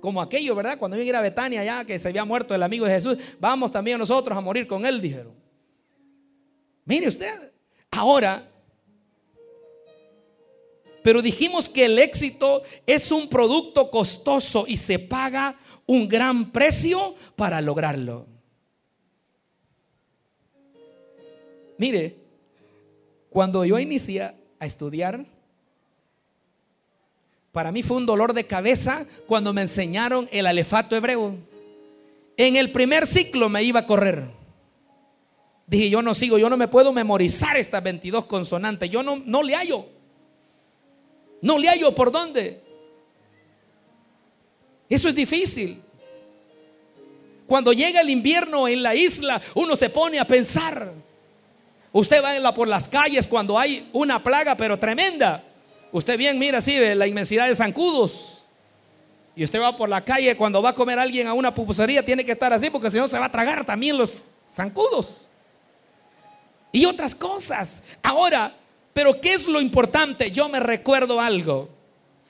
Como 0.00 0.22
aquello, 0.22 0.54
¿verdad? 0.54 0.78
Cuando 0.78 0.96
yo 0.96 1.02
iba 1.02 1.18
a 1.18 1.22
Betania 1.22 1.64
ya 1.64 1.84
que 1.84 1.98
se 1.98 2.08
había 2.08 2.24
muerto 2.24 2.54
el 2.54 2.62
amigo 2.62 2.86
de 2.86 2.92
Jesús, 2.92 3.18
vamos 3.40 3.72
también 3.72 3.98
nosotros 3.98 4.38
a 4.38 4.40
morir 4.40 4.66
con 4.68 4.86
él, 4.86 5.00
dijeron. 5.00 5.34
Mire 6.84 7.08
usted, 7.08 7.52
ahora, 7.90 8.48
pero 11.02 11.20
dijimos 11.20 11.68
que 11.68 11.86
el 11.86 11.98
éxito 11.98 12.62
es 12.86 13.10
un 13.10 13.28
producto 13.28 13.90
costoso 13.90 14.64
y 14.68 14.76
se 14.76 14.98
paga 14.98 15.58
un 15.86 16.06
gran 16.06 16.52
precio 16.52 17.14
para 17.34 17.60
lograrlo. 17.60 18.26
Mire, 21.78 22.16
cuando 23.30 23.64
yo 23.64 23.78
inicié 23.78 24.22
a 24.22 24.66
estudiar, 24.66 25.26
para 27.58 27.72
mí 27.72 27.82
fue 27.82 27.96
un 27.96 28.06
dolor 28.06 28.34
de 28.34 28.46
cabeza 28.46 29.04
cuando 29.26 29.52
me 29.52 29.62
enseñaron 29.62 30.28
el 30.30 30.46
alefato 30.46 30.94
hebreo. 30.94 31.34
En 32.36 32.54
el 32.54 32.70
primer 32.70 33.04
ciclo 33.04 33.48
me 33.48 33.64
iba 33.64 33.80
a 33.80 33.86
correr. 33.86 34.26
Dije, 35.66 35.90
yo 35.90 36.00
no 36.00 36.14
sigo, 36.14 36.38
yo 36.38 36.48
no 36.48 36.56
me 36.56 36.68
puedo 36.68 36.92
memorizar 36.92 37.56
estas 37.56 37.82
22 37.82 38.26
consonantes. 38.26 38.88
Yo 38.88 39.02
no, 39.02 39.20
no 39.26 39.42
le 39.42 39.56
hallo. 39.56 39.86
No 41.42 41.58
le 41.58 41.68
hallo 41.68 41.92
por 41.96 42.12
dónde. 42.12 42.62
Eso 44.88 45.08
es 45.08 45.16
difícil. 45.16 45.82
Cuando 47.44 47.72
llega 47.72 48.02
el 48.02 48.10
invierno 48.10 48.68
en 48.68 48.84
la 48.84 48.94
isla, 48.94 49.42
uno 49.56 49.74
se 49.74 49.90
pone 49.90 50.20
a 50.20 50.24
pensar. 50.24 50.92
Usted 51.90 52.22
va 52.22 52.54
por 52.54 52.68
las 52.68 52.88
calles 52.88 53.26
cuando 53.26 53.58
hay 53.58 53.88
una 53.92 54.22
plaga, 54.22 54.54
pero 54.54 54.78
tremenda. 54.78 55.42
Usted 55.92 56.18
bien 56.18 56.38
mira 56.38 56.58
así 56.58 56.76
la 56.94 57.06
inmensidad 57.06 57.48
de 57.48 57.54
zancudos. 57.54 58.42
Y 59.34 59.44
usted 59.44 59.60
va 59.60 59.76
por 59.76 59.88
la 59.88 60.04
calle 60.04 60.36
cuando 60.36 60.60
va 60.60 60.70
a 60.70 60.74
comer 60.74 60.98
alguien 60.98 61.26
a 61.26 61.32
una 61.32 61.54
pupusería, 61.54 62.04
tiene 62.04 62.24
que 62.24 62.32
estar 62.32 62.52
así 62.52 62.70
porque 62.70 62.90
si 62.90 62.98
no 62.98 63.06
se 63.06 63.18
va 63.18 63.26
a 63.26 63.30
tragar 63.30 63.64
también 63.64 63.96
los 63.96 64.24
zancudos 64.50 65.28
y 66.72 66.84
otras 66.84 67.14
cosas. 67.14 67.82
Ahora, 68.02 68.54
pero 68.92 69.20
¿qué 69.20 69.34
es 69.34 69.46
lo 69.46 69.60
importante? 69.60 70.30
Yo 70.30 70.48
me 70.48 70.60
recuerdo 70.60 71.20
algo. 71.20 71.68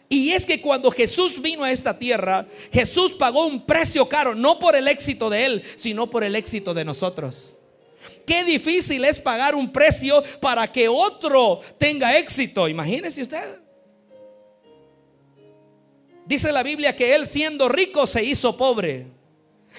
Y 0.08 0.32
es 0.32 0.46
que 0.46 0.60
cuando 0.60 0.90
Jesús 0.90 1.40
vino 1.42 1.64
a 1.64 1.70
esta 1.70 1.98
tierra, 1.98 2.46
Jesús 2.72 3.12
pagó 3.12 3.46
un 3.46 3.66
precio 3.66 4.08
caro, 4.08 4.34
no 4.34 4.58
por 4.58 4.74
el 4.74 4.88
éxito 4.88 5.28
de 5.28 5.44
Él, 5.44 5.62
sino 5.76 6.08
por 6.08 6.24
el 6.24 6.34
éxito 6.34 6.72
de 6.72 6.84
nosotros. 6.84 7.57
Qué 8.28 8.44
difícil 8.44 9.06
es 9.06 9.18
pagar 9.18 9.54
un 9.54 9.72
precio 9.72 10.22
para 10.38 10.70
que 10.70 10.86
otro 10.86 11.62
tenga 11.78 12.18
éxito. 12.18 12.68
Imagínese 12.68 13.22
usted. 13.22 13.58
Dice 16.26 16.52
la 16.52 16.62
Biblia 16.62 16.94
que 16.94 17.14
Él 17.14 17.26
siendo 17.26 17.70
rico 17.70 18.06
se 18.06 18.22
hizo 18.22 18.54
pobre. 18.54 19.06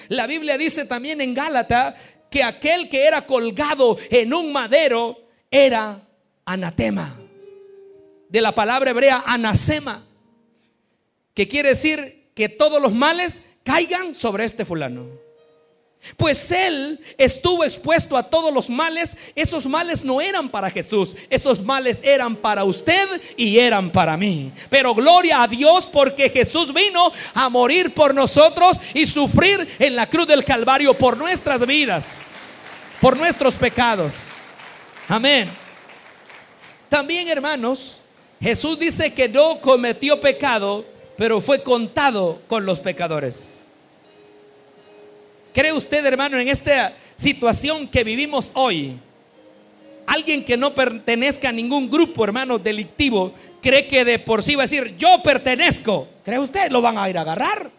La 0.08 0.26
Biblia 0.26 0.58
dice 0.58 0.84
también 0.84 1.20
en 1.20 1.32
Gálata 1.32 1.94
que 2.28 2.42
aquel 2.42 2.88
que 2.88 3.06
era 3.06 3.24
colgado 3.24 3.96
en 4.10 4.34
un 4.34 4.52
madero 4.52 5.28
era 5.48 6.04
anatema. 6.44 7.20
De 8.28 8.40
la 8.40 8.52
palabra 8.52 8.90
hebrea 8.90 9.22
anasema, 9.26 10.04
que 11.34 11.46
quiere 11.46 11.68
decir 11.68 12.30
que 12.34 12.48
todos 12.48 12.82
los 12.82 12.92
males 12.92 13.42
caigan 13.62 14.12
sobre 14.12 14.44
este 14.44 14.64
fulano. 14.64 15.29
Pues 16.16 16.50
él 16.50 16.98
estuvo 17.18 17.62
expuesto 17.62 18.16
a 18.16 18.22
todos 18.22 18.52
los 18.52 18.70
males. 18.70 19.16
Esos 19.34 19.66
males 19.66 20.04
no 20.04 20.20
eran 20.20 20.48
para 20.48 20.70
Jesús. 20.70 21.14
Esos 21.28 21.62
males 21.62 22.00
eran 22.02 22.36
para 22.36 22.64
usted 22.64 23.06
y 23.36 23.58
eran 23.58 23.90
para 23.90 24.16
mí. 24.16 24.50
Pero 24.68 24.94
gloria 24.94 25.42
a 25.42 25.48
Dios 25.48 25.86
porque 25.86 26.30
Jesús 26.30 26.72
vino 26.72 27.12
a 27.34 27.48
morir 27.48 27.92
por 27.92 28.14
nosotros 28.14 28.80
y 28.94 29.06
sufrir 29.06 29.68
en 29.78 29.94
la 29.94 30.06
cruz 30.06 30.26
del 30.26 30.44
Calvario 30.44 30.94
por 30.94 31.16
nuestras 31.16 31.66
vidas. 31.66 32.32
Por 33.00 33.16
nuestros 33.16 33.56
pecados. 33.56 34.14
Amén. 35.08 35.50
También 36.88 37.28
hermanos, 37.28 37.98
Jesús 38.40 38.78
dice 38.78 39.12
que 39.12 39.28
no 39.28 39.60
cometió 39.60 40.20
pecado, 40.20 40.84
pero 41.16 41.40
fue 41.40 41.62
contado 41.62 42.40
con 42.48 42.66
los 42.66 42.80
pecadores. 42.80 43.59
¿Cree 45.60 45.74
usted, 45.74 46.06
hermano, 46.06 46.38
en 46.38 46.48
esta 46.48 46.90
situación 47.14 47.86
que 47.86 48.02
vivimos 48.02 48.50
hoy? 48.54 48.94
Alguien 50.06 50.42
que 50.42 50.56
no 50.56 50.74
pertenezca 50.74 51.50
a 51.50 51.52
ningún 51.52 51.90
grupo, 51.90 52.24
hermano, 52.24 52.58
delictivo, 52.58 53.34
cree 53.60 53.86
que 53.86 54.02
de 54.06 54.18
por 54.18 54.42
sí 54.42 54.54
va 54.54 54.62
a 54.62 54.64
decir, 54.64 54.96
yo 54.96 55.22
pertenezco. 55.22 56.08
¿Cree 56.24 56.38
usted? 56.38 56.70
Lo 56.70 56.80
van 56.80 56.96
a 56.96 57.10
ir 57.10 57.18
a 57.18 57.20
agarrar. 57.20 57.70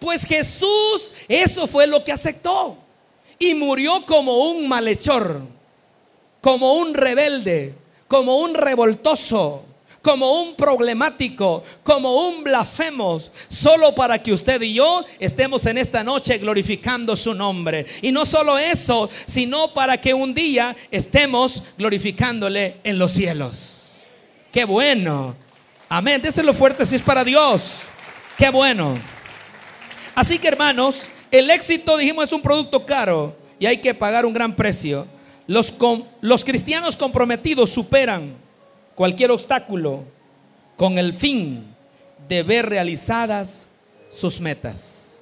Pues 0.00 0.24
Jesús, 0.24 1.12
eso 1.28 1.68
fue 1.68 1.86
lo 1.86 2.02
que 2.02 2.10
aceptó. 2.10 2.76
Y 3.38 3.54
murió 3.54 4.04
como 4.06 4.50
un 4.50 4.66
malhechor, 4.66 5.40
como 6.40 6.72
un 6.78 6.94
rebelde, 6.94 7.74
como 8.08 8.38
un 8.38 8.54
revoltoso, 8.54 9.66
como 10.02 10.40
un 10.40 10.54
problemático, 10.54 11.62
como 11.82 12.28
un 12.28 12.42
blasfemos, 12.42 13.30
solo 13.48 13.94
para 13.94 14.22
que 14.22 14.32
usted 14.32 14.60
y 14.62 14.74
yo 14.74 15.04
estemos 15.18 15.66
en 15.66 15.78
esta 15.78 16.02
noche 16.02 16.38
glorificando 16.38 17.16
su 17.16 17.34
nombre. 17.34 17.86
Y 18.02 18.12
no 18.12 18.24
solo 18.24 18.58
eso, 18.58 19.10
sino 19.26 19.72
para 19.74 20.00
que 20.00 20.14
un 20.14 20.32
día 20.34 20.74
estemos 20.90 21.62
glorificándole 21.76 22.76
en 22.82 22.98
los 22.98 23.12
cielos. 23.12 23.96
Qué 24.50 24.64
bueno. 24.64 25.36
Amén. 25.88 26.22
Déselo 26.22 26.54
fuerte 26.54 26.86
si 26.86 26.96
es 26.96 27.02
para 27.02 27.24
Dios. 27.24 27.80
Qué 28.38 28.48
bueno. 28.48 28.94
Así 30.14 30.38
que 30.38 30.48
hermanos, 30.48 31.08
el 31.30 31.50
éxito, 31.50 31.96
dijimos, 31.96 32.24
es 32.24 32.32
un 32.32 32.42
producto 32.42 32.84
caro 32.84 33.36
y 33.58 33.66
hay 33.66 33.78
que 33.78 33.94
pagar 33.94 34.24
un 34.24 34.32
gran 34.32 34.56
precio. 34.56 35.06
Los, 35.46 35.74
los 36.20 36.44
cristianos 36.44 36.96
comprometidos 36.96 37.70
superan 37.70 38.34
cualquier 39.00 39.30
obstáculo 39.30 40.04
con 40.76 40.98
el 40.98 41.14
fin 41.14 41.64
de 42.28 42.42
ver 42.42 42.68
realizadas 42.68 43.66
sus 44.10 44.38
metas. 44.38 45.14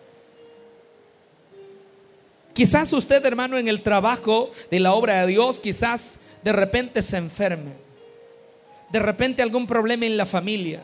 Quizás 2.53 2.93
usted, 2.93 3.25
hermano, 3.25 3.57
en 3.57 3.69
el 3.69 3.83
trabajo 3.83 4.51
de 4.69 4.81
la 4.81 4.95
obra 4.95 5.21
de 5.21 5.29
Dios, 5.29 5.61
quizás 5.61 6.19
de 6.43 6.51
repente 6.51 7.03
se 7.03 7.19
enferme. 7.19 7.71
De 8.91 8.99
repente 8.99 9.43
algún 9.43 9.64
problema 9.64 10.07
en 10.07 10.17
la 10.17 10.27
familia. 10.27 10.81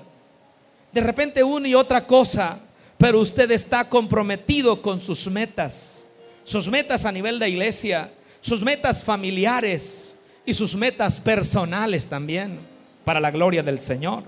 De 0.92 1.00
repente 1.00 1.42
una 1.42 1.66
y 1.66 1.74
otra 1.74 2.06
cosa. 2.06 2.60
Pero 2.96 3.18
usted 3.18 3.50
está 3.50 3.88
comprometido 3.88 4.80
con 4.80 5.00
sus 5.00 5.26
metas. 5.26 6.06
Sus 6.44 6.68
metas 6.68 7.04
a 7.04 7.10
nivel 7.10 7.40
de 7.40 7.48
iglesia. 7.48 8.08
Sus 8.40 8.62
metas 8.62 9.02
familiares. 9.02 10.14
Y 10.46 10.52
sus 10.52 10.76
metas 10.76 11.18
personales 11.18 12.06
también 12.06 12.72
para 13.04 13.20
la 13.20 13.30
gloria 13.30 13.62
del 13.62 13.78
Señor. 13.78 14.22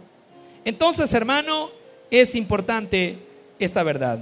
Entonces, 0.65 1.13
hermano, 1.15 1.71
es 2.11 2.35
importante 2.35 3.19
esta 3.59 3.83
verdad. 3.83 4.19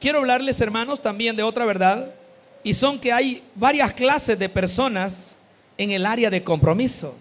Quiero 0.00 0.18
hablarles, 0.18 0.60
hermanos, 0.60 1.00
también 1.00 1.34
de 1.36 1.42
otra 1.42 1.64
verdad, 1.64 2.12
y 2.62 2.74
son 2.74 2.98
que 2.98 3.12
hay 3.12 3.42
varias 3.54 3.92
clases 3.94 4.38
de 4.38 4.48
personas 4.48 5.36
en 5.76 5.90
el 5.90 6.06
área 6.06 6.30
de 6.30 6.42
compromiso. 6.42 7.14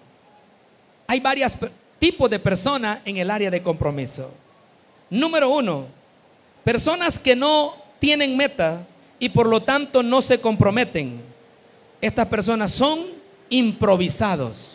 Hay 1.07 1.19
varios 1.19 1.53
tipos 1.99 2.29
de 2.29 2.39
personas 2.39 2.99
en 3.05 3.17
el 3.17 3.29
área 3.31 3.49
de 3.49 3.61
compromiso. 3.61 4.31
Número 5.09 5.49
uno, 5.49 5.85
personas 6.63 7.19
que 7.19 7.35
no 7.35 7.75
tienen 7.99 8.35
meta 8.35 8.85
y 9.19 9.29
por 9.29 9.47
lo 9.47 9.61
tanto 9.61 10.03
no 10.03 10.21
se 10.21 10.39
comprometen. 10.39 11.21
Estas 12.01 12.27
personas 12.27 12.71
son 12.71 12.99
improvisados. 13.49 14.72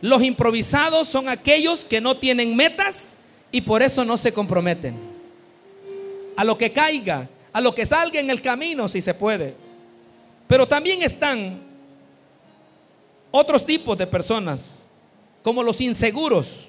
Los 0.00 0.22
improvisados 0.22 1.08
son 1.08 1.28
aquellos 1.28 1.84
que 1.84 2.00
no 2.00 2.16
tienen 2.16 2.54
metas 2.54 3.14
y 3.50 3.60
por 3.60 3.82
eso 3.82 4.04
no 4.04 4.16
se 4.16 4.32
comprometen. 4.32 4.94
A 6.36 6.44
lo 6.44 6.56
que 6.56 6.70
caiga, 6.70 7.28
a 7.52 7.60
lo 7.60 7.74
que 7.74 7.84
salga 7.84 8.20
en 8.20 8.30
el 8.30 8.40
camino, 8.40 8.88
si 8.88 9.00
se 9.00 9.14
puede. 9.14 9.54
Pero 10.46 10.66
también 10.68 11.02
están 11.02 11.60
otros 13.30 13.66
tipos 13.66 13.98
de 13.98 14.06
personas, 14.06 14.84
como 15.42 15.62
los 15.62 15.80
inseguros, 15.80 16.68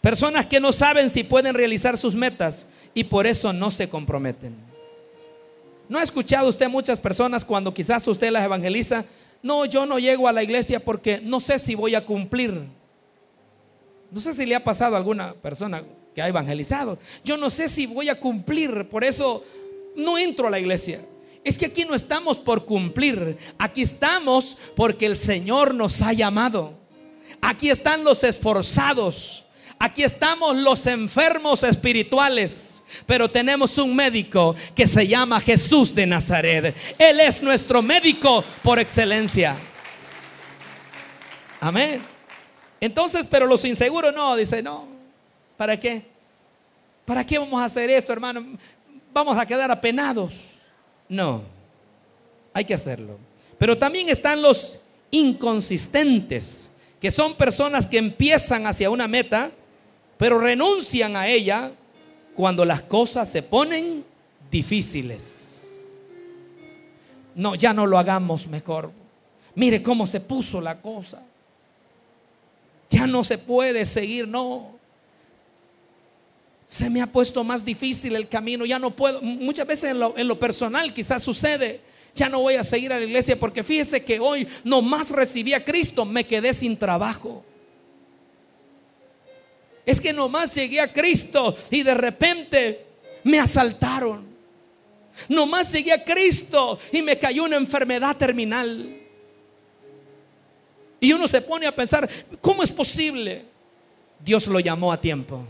personas 0.00 0.46
que 0.46 0.60
no 0.60 0.72
saben 0.72 1.10
si 1.10 1.22
pueden 1.22 1.54
realizar 1.54 1.96
sus 1.96 2.14
metas 2.14 2.66
y 2.94 3.04
por 3.04 3.26
eso 3.26 3.52
no 3.52 3.70
se 3.70 3.88
comprometen. 3.88 4.54
¿No 5.88 5.98
ha 5.98 6.02
escuchado 6.02 6.48
usted 6.48 6.68
muchas 6.68 6.98
personas 6.98 7.44
cuando 7.44 7.74
quizás 7.74 8.06
usted 8.08 8.30
las 8.30 8.44
evangeliza? 8.44 9.04
No, 9.42 9.64
yo 9.64 9.86
no 9.86 9.98
llego 9.98 10.28
a 10.28 10.32
la 10.32 10.42
iglesia 10.42 10.80
porque 10.80 11.20
no 11.20 11.40
sé 11.40 11.58
si 11.58 11.74
voy 11.74 11.94
a 11.94 12.04
cumplir. 12.04 12.62
No 14.10 14.20
sé 14.20 14.32
si 14.32 14.46
le 14.46 14.54
ha 14.54 14.62
pasado 14.62 14.94
a 14.94 14.98
alguna 14.98 15.32
persona 15.34 15.82
que 16.14 16.22
ha 16.22 16.28
evangelizado. 16.28 16.98
Yo 17.24 17.36
no 17.36 17.50
sé 17.50 17.68
si 17.68 17.86
voy 17.86 18.08
a 18.08 18.20
cumplir, 18.20 18.88
por 18.88 19.04
eso 19.04 19.42
no 19.96 20.18
entro 20.18 20.46
a 20.46 20.50
la 20.50 20.60
iglesia. 20.60 21.00
Es 21.44 21.58
que 21.58 21.66
aquí 21.66 21.84
no 21.84 21.94
estamos 21.94 22.38
por 22.38 22.64
cumplir, 22.64 23.36
aquí 23.58 23.82
estamos 23.82 24.56
porque 24.76 25.06
el 25.06 25.16
Señor 25.16 25.74
nos 25.74 26.00
ha 26.02 26.12
llamado. 26.12 26.74
Aquí 27.40 27.70
están 27.70 28.04
los 28.04 28.22
esforzados, 28.22 29.46
aquí 29.82 30.04
estamos 30.04 30.56
los 30.56 30.86
enfermos 30.86 31.64
espirituales. 31.64 32.82
Pero 33.04 33.28
tenemos 33.28 33.78
un 33.78 33.96
médico 33.96 34.54
que 34.76 34.86
se 34.86 35.06
llama 35.08 35.40
Jesús 35.40 35.94
de 35.94 36.06
Nazaret. 36.06 36.76
Él 36.98 37.20
es 37.20 37.42
nuestro 37.42 37.82
médico 37.82 38.44
por 38.62 38.78
excelencia. 38.78 39.56
Amén. 41.60 42.00
Entonces, 42.80 43.26
pero 43.28 43.46
los 43.46 43.64
inseguros 43.64 44.14
no, 44.14 44.36
dice, 44.36 44.62
no, 44.62 44.86
¿para 45.56 45.78
qué? 45.78 46.02
¿Para 47.04 47.24
qué 47.24 47.38
vamos 47.38 47.60
a 47.60 47.64
hacer 47.64 47.90
esto, 47.90 48.12
hermano? 48.12 48.44
Vamos 49.12 49.36
a 49.38 49.46
quedar 49.46 49.70
apenados. 49.70 50.34
No, 51.08 51.42
hay 52.52 52.64
que 52.64 52.74
hacerlo. 52.74 53.18
Pero 53.58 53.76
también 53.78 54.10
están 54.10 54.42
los 54.42 54.78
inconsistentes, 55.10 56.70
que 57.00 57.10
son 57.10 57.34
personas 57.34 57.86
que 57.86 57.98
empiezan 57.98 58.66
hacia 58.66 58.90
una 58.90 59.08
meta, 59.08 59.50
pero 60.22 60.38
renuncian 60.38 61.16
a 61.16 61.26
ella 61.26 61.72
cuando 62.32 62.64
las 62.64 62.82
cosas 62.82 63.28
se 63.28 63.42
ponen 63.42 64.04
difíciles. 64.52 65.90
No, 67.34 67.56
ya 67.56 67.72
no 67.72 67.88
lo 67.88 67.98
hagamos 67.98 68.46
mejor. 68.46 68.92
Mire 69.56 69.82
cómo 69.82 70.06
se 70.06 70.20
puso 70.20 70.60
la 70.60 70.80
cosa. 70.80 71.24
Ya 72.88 73.08
no 73.08 73.24
se 73.24 73.36
puede 73.36 73.84
seguir, 73.84 74.28
no. 74.28 74.76
Se 76.68 76.88
me 76.88 77.02
ha 77.02 77.08
puesto 77.08 77.42
más 77.42 77.64
difícil 77.64 78.14
el 78.14 78.28
camino, 78.28 78.64
ya 78.64 78.78
no 78.78 78.92
puedo. 78.92 79.20
Muchas 79.22 79.66
veces 79.66 79.90
en 79.90 80.28
lo, 80.28 80.38
personal 80.38 80.94
quizás 80.94 81.20
sucede 81.20 81.80
ya 82.14 82.28
no 82.28 82.42
voy 82.42 82.54
a 82.54 82.62
seguir 82.62 82.92
a 82.92 82.98
la 83.00 83.06
iglesia 83.06 83.40
porque 83.40 83.64
fíjese 83.64 84.04
que 84.04 84.20
hoy 84.20 84.46
nomás 84.62 85.10
recibí 85.10 85.52
a 85.52 85.64
Cristo, 85.64 86.04
me 86.04 86.24
quedé 86.28 86.54
sin 86.54 86.76
trabajo. 86.76 87.44
Es 89.84 90.00
que 90.00 90.12
nomás 90.12 90.54
llegué 90.54 90.80
a 90.80 90.92
Cristo 90.92 91.56
y 91.70 91.82
de 91.82 91.94
repente 91.94 92.86
me 93.24 93.38
asaltaron. 93.38 94.32
Nomás 95.28 95.72
llegué 95.72 95.92
a 95.92 96.04
Cristo 96.04 96.78
y 96.92 97.02
me 97.02 97.18
cayó 97.18 97.44
una 97.44 97.56
enfermedad 97.56 98.16
terminal. 98.16 98.98
Y 101.00 101.12
uno 101.12 101.26
se 101.26 101.40
pone 101.40 101.66
a 101.66 101.74
pensar, 101.74 102.08
¿cómo 102.40 102.62
es 102.62 102.70
posible? 102.70 103.44
Dios 104.24 104.46
lo 104.46 104.60
llamó 104.60 104.92
a 104.92 105.00
tiempo. 105.00 105.44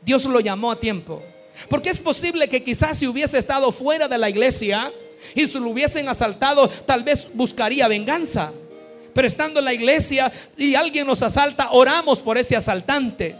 Dios 0.00 0.24
lo 0.24 0.40
llamó 0.40 0.72
a 0.72 0.80
tiempo. 0.80 1.22
Porque 1.68 1.90
es 1.90 1.98
posible 1.98 2.48
que 2.48 2.62
quizás 2.62 2.98
si 2.98 3.06
hubiese 3.06 3.38
estado 3.38 3.70
fuera 3.72 4.08
de 4.08 4.18
la 4.18 4.30
iglesia, 4.30 4.92
y 5.34 5.46
si 5.46 5.58
lo 5.58 5.70
hubiesen 5.70 6.08
asaltado, 6.08 6.68
tal 6.68 7.02
vez 7.02 7.28
buscaría 7.34 7.88
venganza. 7.88 8.52
Pero 9.16 9.28
estando 9.28 9.60
en 9.60 9.64
la 9.64 9.72
iglesia 9.72 10.30
y 10.58 10.74
alguien 10.74 11.06
nos 11.06 11.22
asalta, 11.22 11.70
oramos 11.70 12.18
por 12.18 12.36
ese 12.36 12.54
asaltante. 12.54 13.34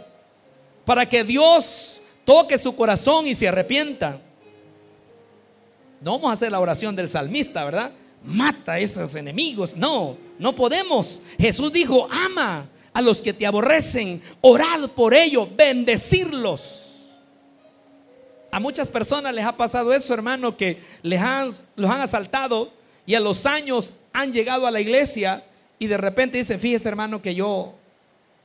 Para 0.83 1.07
que 1.07 1.23
Dios 1.23 2.01
toque 2.25 2.57
su 2.57 2.75
corazón 2.75 3.27
y 3.27 3.35
se 3.35 3.47
arrepienta. 3.47 4.19
No 6.01 6.13
vamos 6.13 6.31
a 6.31 6.33
hacer 6.33 6.51
la 6.51 6.59
oración 6.59 6.95
del 6.95 7.07
salmista, 7.07 7.63
¿verdad? 7.63 7.91
Mata 8.23 8.71
a 8.71 8.79
esos 8.79 9.13
enemigos. 9.13 9.77
No, 9.77 10.17
no 10.39 10.55
podemos. 10.55 11.21
Jesús 11.37 11.71
dijo, 11.71 12.07
ama 12.11 12.67
a 12.91 12.99
los 12.99 13.21
que 13.21 13.33
te 13.33 13.45
aborrecen, 13.45 14.19
orad 14.41 14.89
por 14.95 15.13
ellos, 15.13 15.47
bendecirlos. 15.55 16.85
A 18.51 18.59
muchas 18.59 18.87
personas 18.87 19.31
les 19.31 19.45
ha 19.45 19.55
pasado 19.55 19.93
eso, 19.93 20.11
hermano, 20.11 20.57
que 20.57 20.81
les 21.03 21.21
han, 21.21 21.51
los 21.75 21.91
han 21.91 22.01
asaltado 22.01 22.73
y 23.05 23.13
a 23.13 23.19
los 23.19 23.45
años 23.45 23.93
han 24.11 24.33
llegado 24.33 24.65
a 24.65 24.71
la 24.71 24.81
iglesia 24.81 25.43
y 25.79 25.87
de 25.87 25.97
repente 25.97 26.37
dice, 26.37 26.57
fíjese 26.57 26.89
hermano 26.89 27.21
que 27.21 27.35
yo, 27.35 27.73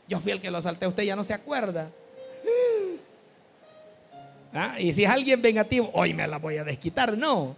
yo 0.08 0.20
fui 0.20 0.32
el 0.32 0.40
que 0.40 0.50
lo 0.50 0.58
asalté, 0.58 0.86
usted 0.86 1.04
ya 1.04 1.16
no 1.16 1.24
se 1.24 1.34
acuerda. 1.34 1.90
Ah, 4.54 4.78
y 4.78 4.92
si 4.92 5.02
es 5.02 5.08
alguien 5.08 5.40
vengativo, 5.40 5.90
hoy 5.94 6.12
me 6.12 6.28
la 6.28 6.36
voy 6.36 6.58
a 6.58 6.64
desquitar, 6.64 7.16
no. 7.16 7.56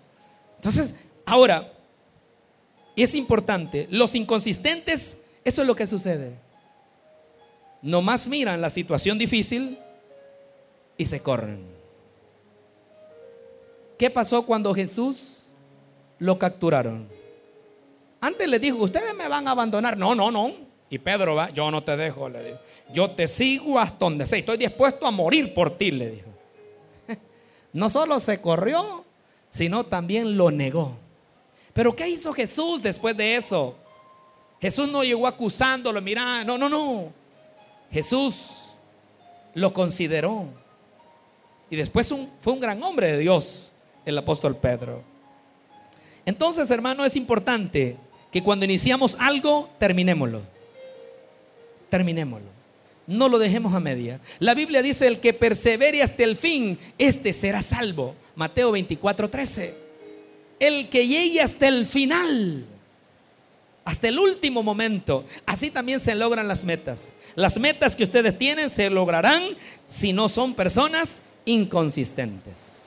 Entonces, 0.55 0.95
ahora, 1.27 1.73
es 2.95 3.17
importante, 3.17 3.89
los 3.91 4.15
inconsistentes, 4.15 5.19
eso 5.45 5.63
es 5.63 5.67
lo 5.67 5.75
que 5.75 5.89
sucede. 5.89 6.37
Nomás 7.83 8.29
miran 8.29 8.61
la 8.61 8.71
situación 8.71 9.19
difícil 9.19 9.77
y 10.97 11.05
se 11.05 11.21
corren. 11.21 11.65
¿Qué 13.99 14.09
pasó 14.09 14.47
cuando 14.47 14.73
Jesús 14.73 15.47
lo 16.19 16.39
capturaron? 16.39 17.09
Antes 18.25 18.49
le 18.49 18.59
dijo, 18.59 18.79
ustedes 18.79 19.15
me 19.15 19.29
van 19.29 19.47
a 19.47 19.51
abandonar. 19.51 19.99
No, 19.99 20.15
no, 20.15 20.31
no. 20.31 20.51
Y 20.89 20.97
Pedro 20.97 21.35
va, 21.35 21.51
yo 21.51 21.71
no 21.71 21.83
te 21.83 21.95
dejo, 21.95 22.27
le 22.31 22.43
dijo. 22.43 22.59
Yo 22.91 23.11
te 23.11 23.29
sigo 23.29 23.79
hasta 23.79 23.99
donde 23.99 24.25
sea. 24.25 24.39
Estoy 24.39 24.57
dispuesto 24.57 25.07
a 25.07 25.11
morir 25.11 25.53
por 25.53 25.77
ti, 25.77 25.91
le 25.91 26.11
dijo. 26.11 26.29
No 27.75 27.91
solo 27.91 28.19
se 28.19 28.41
corrió, 28.41 29.05
sino 29.51 29.85
también 29.85 30.39
lo 30.39 30.51
negó. 30.51 30.97
Pero 31.75 31.95
¿qué 31.95 32.09
hizo 32.09 32.33
Jesús 32.33 32.83
después 32.83 33.15
de 33.15 33.37
eso? 33.37 33.77
Jesús 34.59 34.89
no 34.89 35.05
llegó 35.05 35.27
acusándolo, 35.27 36.01
mira, 36.01 36.45
no, 36.45 36.57
no, 36.57 36.71
no. 36.71 37.13
Jesús 37.93 38.75
lo 39.53 39.75
consideró. 39.75 40.47
Y 41.69 41.77
después 41.77 42.09
fue 42.41 42.55
un 42.55 42.61
gran 42.61 42.83
hombre 42.83 43.13
de 43.13 43.19
Dios 43.19 43.71
el 44.07 44.17
apóstol 44.17 44.57
Pedro. 44.57 45.03
Entonces, 46.25 46.71
hermano, 46.71 47.05
es 47.05 47.17
importante 47.17 47.99
que 48.35 48.43
cuando 48.43 48.65
iniciamos 48.65 49.17
algo, 49.21 49.71
terminémoslo. 49.79 50.43
Terminémoslo. 51.89 52.49
No 53.07 53.29
lo 53.29 53.39
dejemos 53.39 53.75
a 53.75 53.79
media. 53.79 54.19
La 54.41 54.55
Biblia 54.55 54.83
dice, 54.83 55.07
el 55.07 55.21
que 55.21 55.33
persevere 55.33 56.03
hasta 56.03 56.25
el 56.25 56.35
fin, 56.35 56.77
este 56.99 57.33
será 57.33 57.63
salvo. 57.63 58.17
Mateo 58.35 58.73
24, 58.73 59.31
13. 59.31 59.77
El 60.59 60.89
que 60.89 61.07
llegue 61.07 61.43
hasta 61.43 61.69
el 61.69 61.87
final, 61.87 62.65
hasta 63.85 64.09
el 64.09 64.19
último 64.19 64.65
momento, 64.65 65.25
así 65.47 65.71
también 65.71 66.01
se 66.01 66.17
logran 66.17 66.49
las 66.49 66.65
metas. 66.65 67.11
Las 67.37 67.57
metas 67.61 67.95
que 67.95 68.03
ustedes 68.03 68.37
tienen 68.37 68.69
se 68.69 68.91
lograrán 68.91 69.45
si 69.87 70.13
no 70.13 70.29
son 70.29 70.55
personas 70.55 71.23
inconsistentes. 71.45 72.84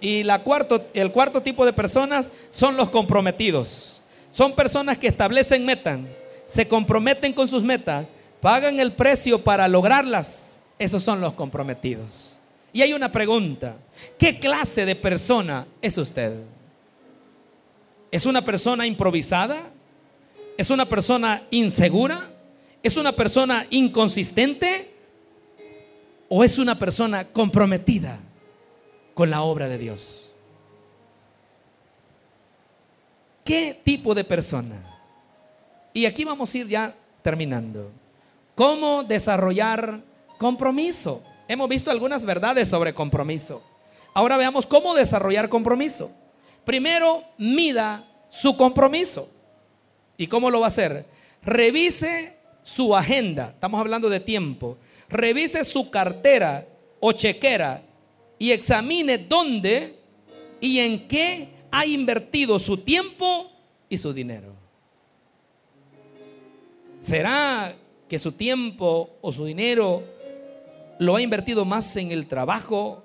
Y 0.00 0.24
la 0.24 0.40
cuarto, 0.40 0.84
el 0.94 1.12
cuarto 1.12 1.42
tipo 1.42 1.64
de 1.64 1.72
personas 1.72 2.30
son 2.50 2.76
los 2.76 2.90
comprometidos. 2.90 4.00
Son 4.30 4.54
personas 4.54 4.98
que 4.98 5.08
establecen 5.08 5.64
metas, 5.64 5.98
se 6.46 6.66
comprometen 6.68 7.32
con 7.32 7.48
sus 7.48 7.62
metas, 7.62 8.06
pagan 8.40 8.78
el 8.80 8.92
precio 8.92 9.42
para 9.42 9.68
lograrlas. 9.68 10.60
Esos 10.78 11.02
son 11.02 11.20
los 11.20 11.34
comprometidos. 11.34 12.36
Y 12.72 12.82
hay 12.82 12.92
una 12.92 13.10
pregunta. 13.10 13.76
¿Qué 14.18 14.38
clase 14.38 14.86
de 14.86 14.94
persona 14.94 15.66
es 15.82 15.98
usted? 15.98 16.34
¿Es 18.10 18.26
una 18.26 18.44
persona 18.44 18.86
improvisada? 18.86 19.60
¿Es 20.56 20.70
una 20.70 20.86
persona 20.86 21.42
insegura? 21.50 22.30
¿Es 22.82 22.96
una 22.96 23.12
persona 23.12 23.66
inconsistente? 23.70 24.90
¿O 26.28 26.44
es 26.44 26.58
una 26.58 26.78
persona 26.78 27.24
comprometida? 27.24 28.20
Con 29.14 29.30
la 29.30 29.42
obra 29.42 29.68
de 29.68 29.78
Dios. 29.78 30.30
¿Qué 33.44 33.80
tipo 33.82 34.14
de 34.14 34.24
persona? 34.24 34.80
Y 35.92 36.06
aquí 36.06 36.24
vamos 36.24 36.54
a 36.54 36.58
ir 36.58 36.68
ya 36.68 36.94
terminando. 37.22 37.90
¿Cómo 38.54 39.02
desarrollar 39.02 40.00
compromiso? 40.38 41.22
Hemos 41.48 41.68
visto 41.68 41.90
algunas 41.90 42.24
verdades 42.24 42.68
sobre 42.68 42.94
compromiso. 42.94 43.62
Ahora 44.14 44.36
veamos 44.36 44.66
cómo 44.66 44.94
desarrollar 44.94 45.48
compromiso. 45.48 46.12
Primero, 46.64 47.24
mida 47.38 48.04
su 48.28 48.56
compromiso. 48.56 49.28
¿Y 50.16 50.26
cómo 50.26 50.50
lo 50.50 50.60
va 50.60 50.66
a 50.66 50.68
hacer? 50.68 51.06
Revise 51.42 52.36
su 52.62 52.94
agenda. 52.94 53.50
Estamos 53.54 53.80
hablando 53.80 54.08
de 54.08 54.20
tiempo. 54.20 54.78
Revise 55.08 55.64
su 55.64 55.90
cartera 55.90 56.66
o 57.00 57.12
chequera 57.12 57.82
y 58.40 58.52
examine 58.52 59.18
dónde 59.18 59.96
y 60.62 60.78
en 60.78 61.06
qué 61.06 61.48
ha 61.70 61.84
invertido 61.84 62.58
su 62.58 62.78
tiempo 62.78 63.52
y 63.88 63.98
su 63.98 64.14
dinero. 64.14 64.54
¿Será 67.00 67.76
que 68.08 68.18
su 68.18 68.32
tiempo 68.32 69.18
o 69.20 69.30
su 69.30 69.44
dinero 69.44 70.02
lo 70.98 71.16
ha 71.16 71.22
invertido 71.22 71.66
más 71.66 71.94
en 71.96 72.12
el 72.12 72.26
trabajo 72.26 73.04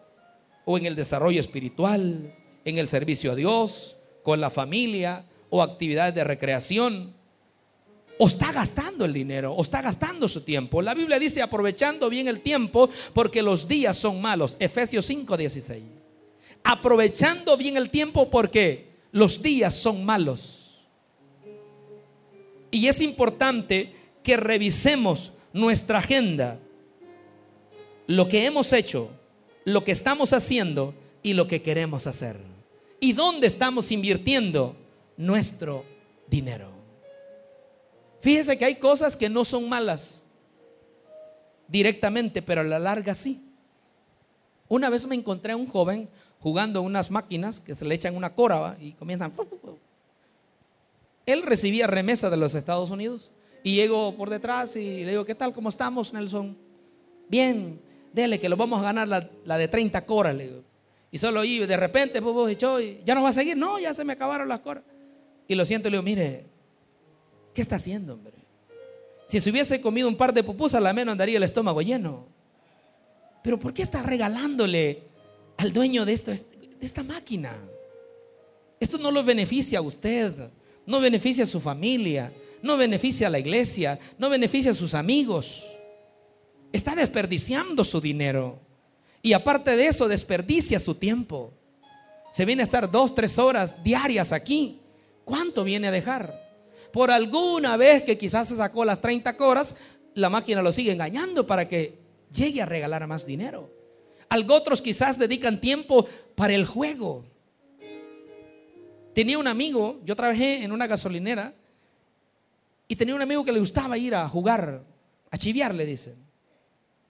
o 0.63 0.77
en 0.77 0.85
el 0.85 0.95
desarrollo 0.95 1.41
espiritual, 1.41 2.33
en 2.63 2.77
el 2.77 2.87
servicio 2.87 3.33
a 3.33 3.35
Dios, 3.35 3.97
con 4.23 4.39
la 4.39 4.49
familia 4.49 5.25
o 5.49 5.61
actividades 5.61 6.15
de 6.15 6.23
recreación? 6.23 7.13
O 8.17 8.27
está 8.27 8.51
gastando 8.51 9.03
el 9.05 9.13
dinero, 9.13 9.53
o 9.53 9.61
está 9.61 9.81
gastando 9.81 10.27
su 10.27 10.41
tiempo. 10.41 10.81
La 10.81 10.93
Biblia 10.93 11.19
dice 11.19 11.41
aprovechando 11.41 12.09
bien 12.09 12.27
el 12.27 12.41
tiempo 12.41 12.89
porque 13.13 13.41
los 13.41 13.67
días 13.67 13.97
son 13.97 14.21
malos. 14.21 14.55
Efesios 14.59 15.09
5:16. 15.09 15.81
Aprovechando 16.63 17.57
bien 17.57 17.77
el 17.77 17.89
tiempo 17.89 18.29
porque 18.29 18.87
los 19.11 19.41
días 19.41 19.75
son 19.75 20.05
malos. 20.05 20.85
Y 22.71 22.87
es 22.87 23.01
importante 23.01 23.93
que 24.23 24.37
revisemos 24.37 25.33
nuestra 25.53 25.99
agenda, 25.99 26.59
lo 28.07 28.27
que 28.27 28.45
hemos 28.45 28.73
hecho, 28.73 29.09
lo 29.63 29.83
que 29.83 29.91
estamos 29.91 30.33
haciendo 30.33 30.93
y 31.23 31.33
lo 31.33 31.47
que 31.47 31.61
queremos 31.61 32.07
hacer. 32.07 32.37
¿Y 32.99 33.13
dónde 33.13 33.47
estamos 33.47 33.91
invirtiendo 33.91 34.75
nuestro 35.17 35.85
dinero? 36.27 36.74
Fíjese 38.25 38.57
que 38.57 38.65
hay 38.65 38.77
cosas 38.77 39.15
que 39.15 39.29
no 39.29 39.45
son 39.45 39.69
malas 39.69 40.23
directamente, 41.67 42.41
pero 42.41 42.61
a 42.61 42.63
la 42.63 42.79
larga 42.79 43.13
sí. 43.13 43.39
Una 44.67 44.89
vez 44.89 45.05
me 45.05 45.13
encontré 45.13 45.53
a 45.53 45.55
un 45.55 45.67
joven 45.67 46.09
jugando 46.39 46.81
unas 46.81 47.11
máquinas 47.11 47.59
que 47.59 47.75
se 47.75 47.85
le 47.85 47.93
echan 47.93 48.15
una 48.15 48.33
córaba 48.33 48.77
y 48.81 48.93
comienzan. 48.93 49.31
Él 51.27 51.43
recibía 51.43 51.85
remesa 51.85 52.31
de 52.31 52.37
los 52.37 52.55
Estados 52.55 52.89
Unidos 52.89 53.31
y 53.61 53.75
llego 53.75 54.15
por 54.15 54.31
detrás 54.31 54.75
y 54.75 55.03
le 55.03 55.11
digo, 55.11 55.23
¿qué 55.23 55.35
tal? 55.35 55.53
¿Cómo 55.53 55.69
estamos, 55.69 56.11
Nelson? 56.11 56.57
Bien, 57.29 57.79
dele 58.11 58.39
que 58.39 58.49
lo 58.49 58.57
vamos 58.57 58.79
a 58.79 58.85
ganar 58.85 59.07
la, 59.07 59.57
de 59.59 59.67
30 59.67 60.03
coras. 60.03 60.35
Y 61.11 61.19
solo 61.19 61.41
ahí 61.41 61.59
de 61.59 61.77
repente 61.77 62.23
pues, 62.23 62.57
y 62.57 63.01
ya 63.05 63.13
no 63.13 63.21
va 63.21 63.29
a 63.29 63.33
seguir. 63.33 63.55
No, 63.55 63.77
ya 63.77 63.93
se 63.93 64.03
me 64.03 64.13
acabaron 64.13 64.49
las 64.49 64.61
cosas. 64.61 64.81
Y 65.47 65.53
lo 65.53 65.63
siento 65.63 65.89
y 65.89 65.91
le 65.91 65.97
digo, 65.97 66.03
mire, 66.03 66.54
¿qué 67.55 67.61
está 67.61 67.77
haciendo, 67.77 68.13
hombre? 68.13 68.33
Si 69.25 69.39
se 69.39 69.49
hubiese 69.49 69.81
comido 69.81 70.07
un 70.07 70.17
par 70.17 70.33
de 70.33 70.43
pupusas, 70.43 70.81
la 70.81 70.93
menos 70.93 71.13
andaría 71.13 71.37
el 71.37 71.43
estómago 71.43 71.81
lleno. 71.81 72.27
Pero 73.41 73.57
¿por 73.57 73.73
qué 73.73 73.81
está 73.81 74.03
regalándole 74.03 75.01
al 75.57 75.73
dueño 75.73 76.05
de, 76.05 76.13
esto, 76.13 76.31
de 76.31 76.75
esta 76.81 77.01
máquina? 77.01 77.57
Esto 78.79 78.99
no 78.99 79.09
lo 79.09 79.23
beneficia 79.23 79.79
a 79.79 79.81
usted, 79.81 80.33
no 80.85 80.99
beneficia 80.99 81.45
a 81.45 81.47
su 81.47 81.59
familia, 81.59 82.31
no 82.61 82.77
beneficia 82.77 83.27
a 83.27 83.29
la 83.31 83.39
iglesia, 83.39 83.97
no 84.19 84.29
beneficia 84.29 84.71
a 84.71 84.75
sus 84.75 84.93
amigos. 84.93 85.65
Está 86.71 86.93
desperdiciando 86.93 87.83
su 87.83 88.01
dinero. 88.01 88.59
Y 89.21 89.33
aparte 89.33 89.75
de 89.75 89.87
eso, 89.87 90.07
desperdicia 90.07 90.77
su 90.77 90.95
tiempo. 90.95 91.53
Se 92.31 92.45
viene 92.45 92.61
a 92.61 92.65
estar 92.65 92.91
dos, 92.91 93.15
tres 93.15 93.39
horas 93.39 93.83
diarias 93.83 94.33
aquí. 94.33 94.81
¿Cuánto 95.23 95.63
viene 95.63 95.87
a 95.87 95.91
dejar? 95.91 96.44
Por 96.95 97.11
alguna 97.11 97.75
vez 97.75 98.03
que 98.03 98.17
quizás 98.17 98.47
se 98.47 98.55
sacó 98.55 98.85
las 98.85 99.01
30 99.01 99.35
horas, 99.39 99.75
la 100.13 100.29
máquina 100.29 100.61
lo 100.61 100.71
sigue 100.71 100.93
engañando 100.93 101.45
para 101.45 101.67
que 101.67 101.99
llegue 102.33 102.61
a 102.61 102.65
regalar 102.65 103.05
más 103.05 103.25
dinero. 103.25 103.69
Algo 104.29 104.55
otros 104.55 104.81
quizás 104.81 105.19
dedican 105.19 105.59
tiempo 105.59 106.07
para 106.35 106.53
el 106.53 106.65
juego. 106.65 107.25
Tenía 109.13 109.37
un 109.37 109.45
amigo, 109.45 109.99
yo 110.05 110.15
trabajé 110.15 110.63
en 110.63 110.71
una 110.71 110.87
gasolinera 110.87 111.53
y 112.87 112.95
tenía 112.95 113.13
un 113.13 113.21
amigo 113.21 113.43
que 113.43 113.51
le 113.51 113.59
gustaba 113.59 113.97
ir 113.97 114.15
a 114.15 114.29
jugar, 114.29 114.81
a 115.29 115.37
chiviar, 115.37 115.75
le 115.75 115.85
dicen. 115.85 116.15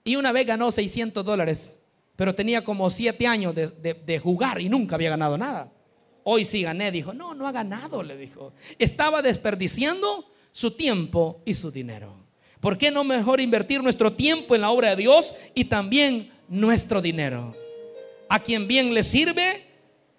Y 0.03 0.15
una 0.15 0.31
vez 0.31 0.47
ganó 0.47 0.71
600 0.71 1.23
dólares, 1.23 1.79
pero 2.15 2.33
tenía 2.33 2.63
como 2.63 2.89
7 2.89 3.27
años 3.27 3.53
de 3.53 4.19
jugar 4.19 4.59
y 4.61 4.67
nunca 4.67 4.95
había 4.95 5.11
ganado 5.11 5.37
nada. 5.37 5.71
Hoy 6.27 6.43
sí 6.43 6.63
gané, 6.63 6.91
dijo. 6.91 7.13
No, 7.13 7.35
no 7.35 7.47
ha 7.47 7.51
ganado, 7.51 8.01
le 8.01 8.17
dijo. 8.17 8.51
Estaba 8.79 9.21
desperdiciando 9.21 10.27
su 10.51 10.71
tiempo 10.71 11.39
y 11.45 11.53
su 11.53 11.69
dinero. 11.69 12.15
¿Por 12.59 12.79
qué 12.79 12.89
no 12.89 13.03
mejor 13.03 13.39
invertir 13.39 13.83
nuestro 13.83 14.11
tiempo 14.13 14.55
en 14.55 14.61
la 14.61 14.71
obra 14.71 14.89
de 14.89 15.03
Dios 15.03 15.35
y 15.53 15.65
también 15.65 16.31
nuestro 16.49 16.99
dinero? 16.99 17.55
A 18.27 18.39
quien 18.39 18.67
bien 18.67 18.91
le 18.91 19.03
sirve, 19.03 19.65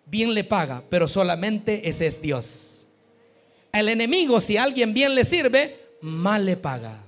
bien 0.05 0.33
le 0.33 0.45
paga, 0.45 0.85
pero 0.89 1.09
solamente 1.09 1.89
ese 1.89 2.07
es 2.07 2.23
Dios. 2.23 2.87
El 3.73 3.89
enemigo, 3.89 4.41
si 4.41 4.57
a 4.57 4.63
alguien 4.63 4.95
bien 4.95 5.13
le 5.13 5.25
sirve, 5.25 5.77
mal 6.03 6.47
le 6.47 6.57
paga. 6.57 7.03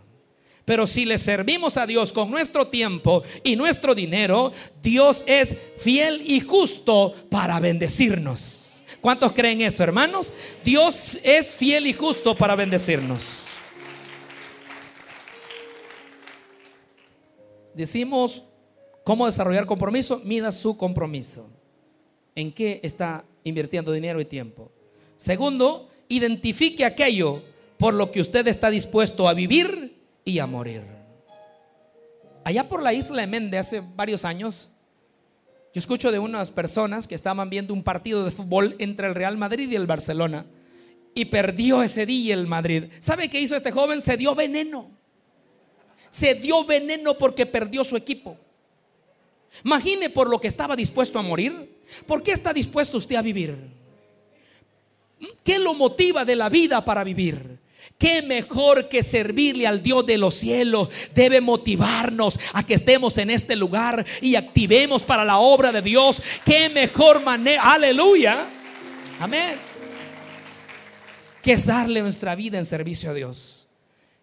Pero 0.64 0.88
si 0.88 1.04
le 1.04 1.18
servimos 1.18 1.76
a 1.76 1.86
Dios 1.86 2.12
con 2.12 2.32
nuestro 2.32 2.66
tiempo 2.66 3.22
y 3.44 3.54
nuestro 3.54 3.94
dinero, 3.94 4.52
Dios 4.82 5.22
es 5.28 5.54
fiel 5.76 6.20
y 6.26 6.40
justo 6.40 7.14
para 7.30 7.60
bendecirnos. 7.60 8.67
¿Cuántos 9.00 9.32
creen 9.32 9.60
eso, 9.60 9.82
hermanos? 9.82 10.32
Dios 10.64 11.18
es 11.22 11.54
fiel 11.54 11.86
y 11.86 11.92
justo 11.92 12.34
para 12.34 12.56
bendecirnos. 12.56 13.44
Decimos 17.74 18.48
cómo 19.04 19.26
desarrollar 19.26 19.66
compromiso, 19.66 20.20
mida 20.24 20.50
su 20.50 20.76
compromiso 20.76 21.48
en 22.34 22.52
qué 22.52 22.80
está 22.82 23.24
invirtiendo 23.44 23.92
dinero 23.92 24.20
y 24.20 24.24
tiempo. 24.24 24.70
Segundo, 25.16 25.88
identifique 26.08 26.84
aquello 26.84 27.40
por 27.78 27.94
lo 27.94 28.10
que 28.10 28.20
usted 28.20 28.46
está 28.48 28.70
dispuesto 28.70 29.28
a 29.28 29.34
vivir 29.34 29.96
y 30.24 30.40
a 30.40 30.46
morir. 30.46 30.82
Allá 32.44 32.68
por 32.68 32.82
la 32.82 32.92
isla 32.92 33.20
de 33.20 33.26
Mende 33.26 33.58
hace 33.58 33.80
varios 33.94 34.24
años, 34.24 34.70
yo 35.74 35.78
escucho 35.78 36.10
de 36.10 36.18
unas 36.18 36.50
personas 36.50 37.06
que 37.06 37.14
estaban 37.14 37.50
viendo 37.50 37.74
un 37.74 37.82
partido 37.82 38.24
de 38.24 38.30
fútbol 38.30 38.74
entre 38.78 39.06
el 39.06 39.14
Real 39.14 39.36
Madrid 39.36 39.70
y 39.70 39.76
el 39.76 39.86
Barcelona 39.86 40.46
y 41.14 41.26
perdió 41.26 41.82
ese 41.82 42.06
día 42.06 42.34
el 42.34 42.46
Madrid. 42.46 42.84
¿Sabe 43.00 43.28
qué 43.28 43.40
hizo 43.40 43.56
este 43.56 43.72
joven? 43.72 44.00
Se 44.00 44.16
dio 44.16 44.34
veneno. 44.34 44.90
Se 46.08 46.34
dio 46.34 46.64
veneno 46.64 47.18
porque 47.18 47.44
perdió 47.44 47.84
su 47.84 47.96
equipo. 47.96 48.38
Imagine 49.64 50.10
por 50.10 50.28
lo 50.28 50.40
que 50.40 50.48
estaba 50.48 50.76
dispuesto 50.76 51.18
a 51.18 51.22
morir. 51.22 51.76
¿Por 52.06 52.22
qué 52.22 52.32
está 52.32 52.52
dispuesto 52.52 52.98
usted 52.98 53.16
a 53.16 53.22
vivir? 53.22 53.56
¿Qué 55.42 55.58
lo 55.58 55.74
motiva 55.74 56.24
de 56.24 56.36
la 56.36 56.48
vida 56.48 56.84
para 56.84 57.04
vivir? 57.04 57.58
¿Qué 57.96 58.22
mejor 58.22 58.88
que 58.88 59.02
servirle 59.02 59.66
al 59.66 59.82
Dios 59.82 60.04
de 60.06 60.18
los 60.18 60.34
cielos? 60.34 60.88
Debe 61.14 61.40
motivarnos 61.40 62.38
a 62.52 62.64
que 62.64 62.74
estemos 62.74 63.18
en 63.18 63.30
este 63.30 63.56
lugar 63.56 64.04
y 64.20 64.34
activemos 64.34 65.02
para 65.02 65.24
la 65.24 65.38
obra 65.38 65.72
de 65.72 65.82
Dios. 65.82 66.22
¿Qué 66.44 66.68
mejor 66.68 67.22
manera? 67.22 67.72
Aleluya. 67.72 68.46
Amén. 69.18 69.56
Que 71.42 71.52
es 71.52 71.66
darle 71.66 72.02
nuestra 72.02 72.34
vida 72.34 72.58
en 72.58 72.66
servicio 72.66 73.10
a 73.10 73.14
Dios. 73.14 73.66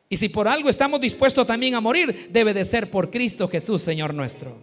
Y 0.08 0.18
si 0.18 0.30
por 0.30 0.48
algo 0.48 0.70
estamos 0.70 1.02
dispuestos 1.02 1.48
también 1.48 1.76
a 1.76 1.82
morir, 1.82 2.30
debe 2.32 2.54
de 2.54 2.64
ser 2.64 2.92
por 2.92 3.10
Cristo 3.10 3.48
Jesús, 3.48 3.82
Señor 3.82 4.14
nuestro. 4.14 4.56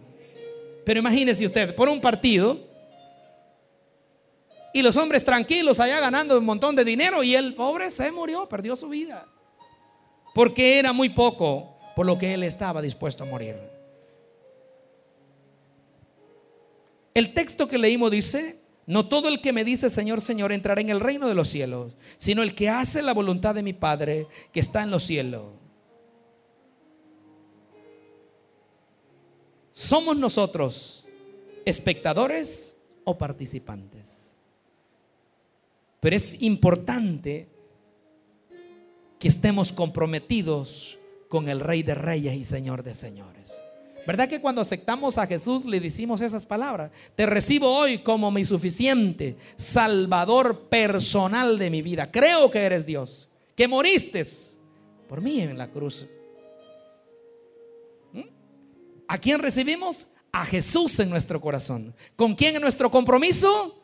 Pero 0.85 0.99
imagínese 0.99 1.45
usted, 1.45 1.75
por 1.75 1.89
un 1.89 2.01
partido, 2.01 2.72
y 4.73 4.81
los 4.81 4.97
hombres 4.97 5.23
tranquilos 5.23 5.79
allá 5.79 5.99
ganando 5.99 6.37
un 6.37 6.45
montón 6.45 6.75
de 6.75 6.83
dinero, 6.83 7.23
y 7.23 7.35
el 7.35 7.53
pobre 7.53 7.91
se 7.91 8.11
murió, 8.11 8.49
perdió 8.49 8.75
su 8.75 8.89
vida. 8.89 9.27
Porque 10.33 10.79
era 10.79 10.91
muy 10.91 11.09
poco 11.09 11.77
por 11.95 12.07
lo 12.07 12.17
que 12.17 12.33
él 12.33 12.41
estaba 12.41 12.81
dispuesto 12.81 13.23
a 13.23 13.27
morir. 13.27 13.55
El 17.13 17.35
texto 17.35 17.67
que 17.67 17.77
leímos 17.77 18.09
dice, 18.09 18.59
no 18.87 19.07
todo 19.07 19.27
el 19.27 19.41
que 19.41 19.53
me 19.53 19.63
dice 19.63 19.89
Señor, 19.91 20.19
Señor 20.19 20.51
entrará 20.51 20.81
en 20.81 20.89
el 20.89 20.99
reino 20.99 21.27
de 21.27 21.35
los 21.35 21.47
cielos, 21.47 21.93
sino 22.17 22.41
el 22.41 22.55
que 22.55 22.69
hace 22.69 23.03
la 23.03 23.13
voluntad 23.13 23.53
de 23.53 23.61
mi 23.61 23.73
Padre 23.73 24.25
que 24.51 24.59
está 24.59 24.81
en 24.81 24.89
los 24.89 25.03
cielos. 25.03 25.43
¿Somos 29.71 30.17
nosotros 30.17 31.05
espectadores 31.65 32.75
o 33.03 33.17
participantes? 33.17 34.22
Pero 36.03 36.17
es 36.17 36.41
importante 36.41 37.47
que 39.17 39.29
estemos 39.29 39.71
comprometidos 39.71 40.99
con 41.29 41.47
el 41.47 41.61
Rey 41.61 41.81
de 41.81 41.95
Reyes 41.95 42.35
y 42.35 42.43
Señor 42.43 42.83
de 42.83 42.93
Señores. 42.93 43.53
¿Verdad 44.05 44.27
que 44.27 44.41
cuando 44.41 44.59
aceptamos 44.59 45.17
a 45.17 45.25
Jesús 45.25 45.63
le 45.63 45.79
decimos 45.79 46.19
esas 46.19 46.45
palabras? 46.45 46.91
Te 47.15 47.25
recibo 47.25 47.73
hoy 47.73 47.99
como 47.99 48.31
mi 48.31 48.43
suficiente 48.43 49.37
Salvador 49.55 50.67
personal 50.67 51.57
de 51.57 51.69
mi 51.69 51.81
vida. 51.81 52.11
Creo 52.11 52.51
que 52.51 52.59
eres 52.59 52.85
Dios, 52.85 53.29
que 53.55 53.69
moriste 53.69 54.23
por 55.07 55.21
mí 55.21 55.39
en 55.39 55.57
la 55.57 55.71
cruz 55.71 56.05
¿A 59.07 59.17
quién 59.19 59.39
recibimos? 59.39 60.07
A 60.33 60.43
Jesús 60.43 60.99
en 60.99 61.09
nuestro 61.09 61.39
corazón. 61.39 61.95
¿Con 62.17 62.35
quién 62.35 62.57
en 62.57 62.61
nuestro 62.61 62.91
compromiso? 62.91 63.82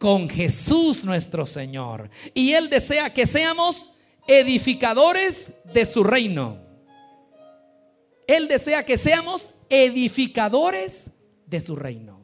Con 0.00 0.28
Jesús 0.28 1.04
nuestro 1.04 1.46
Señor. 1.46 2.10
Y 2.34 2.54
Él 2.54 2.70
desea 2.70 3.12
que 3.12 3.26
seamos 3.26 3.90
edificadores 4.26 5.60
de 5.72 5.84
su 5.84 6.02
reino. 6.02 6.56
Él 8.26 8.48
desea 8.48 8.84
que 8.84 8.96
seamos 8.96 9.52
edificadores 9.68 11.10
de 11.46 11.60
su 11.60 11.76
reino. 11.76 12.20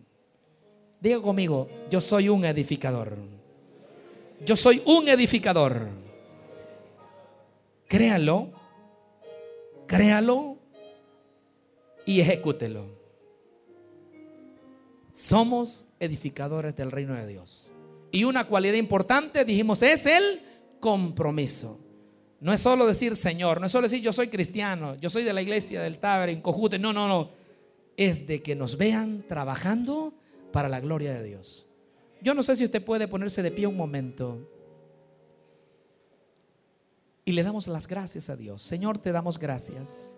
Diga 1.00 1.20
conmigo, 1.20 1.68
yo 1.90 2.00
soy 2.00 2.28
un 2.28 2.44
edificador. 2.44 3.16
Yo 4.44 4.56
soy 4.56 4.82
un 4.86 5.08
edificador. 5.08 5.88
Créalo, 7.88 8.50
créalo 9.86 10.56
y 12.06 12.20
ejecútelo. 12.20 12.95
Somos 15.16 15.88
edificadores 15.98 16.76
del 16.76 16.90
reino 16.90 17.14
de 17.14 17.26
Dios. 17.26 17.72
Y 18.10 18.24
una 18.24 18.44
cualidad 18.44 18.74
importante, 18.74 19.46
dijimos, 19.46 19.82
es 19.82 20.04
el 20.04 20.42
compromiso. 20.78 21.80
No 22.38 22.52
es 22.52 22.60
solo 22.60 22.86
decir 22.86 23.16
Señor, 23.16 23.58
no 23.58 23.64
es 23.64 23.72
solo 23.72 23.88
decir 23.88 24.02
yo 24.02 24.12
soy 24.12 24.28
cristiano, 24.28 24.94
yo 24.96 25.08
soy 25.08 25.24
de 25.24 25.32
la 25.32 25.40
iglesia 25.40 25.80
del 25.80 25.96
Taber, 25.96 26.28
en 26.28 26.42
Cojute. 26.42 26.78
No, 26.78 26.92
no, 26.92 27.08
no. 27.08 27.30
Es 27.96 28.26
de 28.26 28.42
que 28.42 28.54
nos 28.54 28.76
vean 28.76 29.24
trabajando 29.26 30.12
para 30.52 30.68
la 30.68 30.80
gloria 30.80 31.14
de 31.14 31.24
Dios. 31.24 31.66
Yo 32.20 32.34
no 32.34 32.42
sé 32.42 32.54
si 32.54 32.66
usted 32.66 32.84
puede 32.84 33.08
ponerse 33.08 33.42
de 33.42 33.50
pie 33.50 33.66
un 33.66 33.76
momento. 33.78 34.46
Y 37.24 37.32
le 37.32 37.42
damos 37.42 37.68
las 37.68 37.88
gracias 37.88 38.28
a 38.28 38.36
Dios. 38.36 38.60
Señor, 38.60 38.98
te 38.98 39.12
damos 39.12 39.38
gracias 39.38 40.15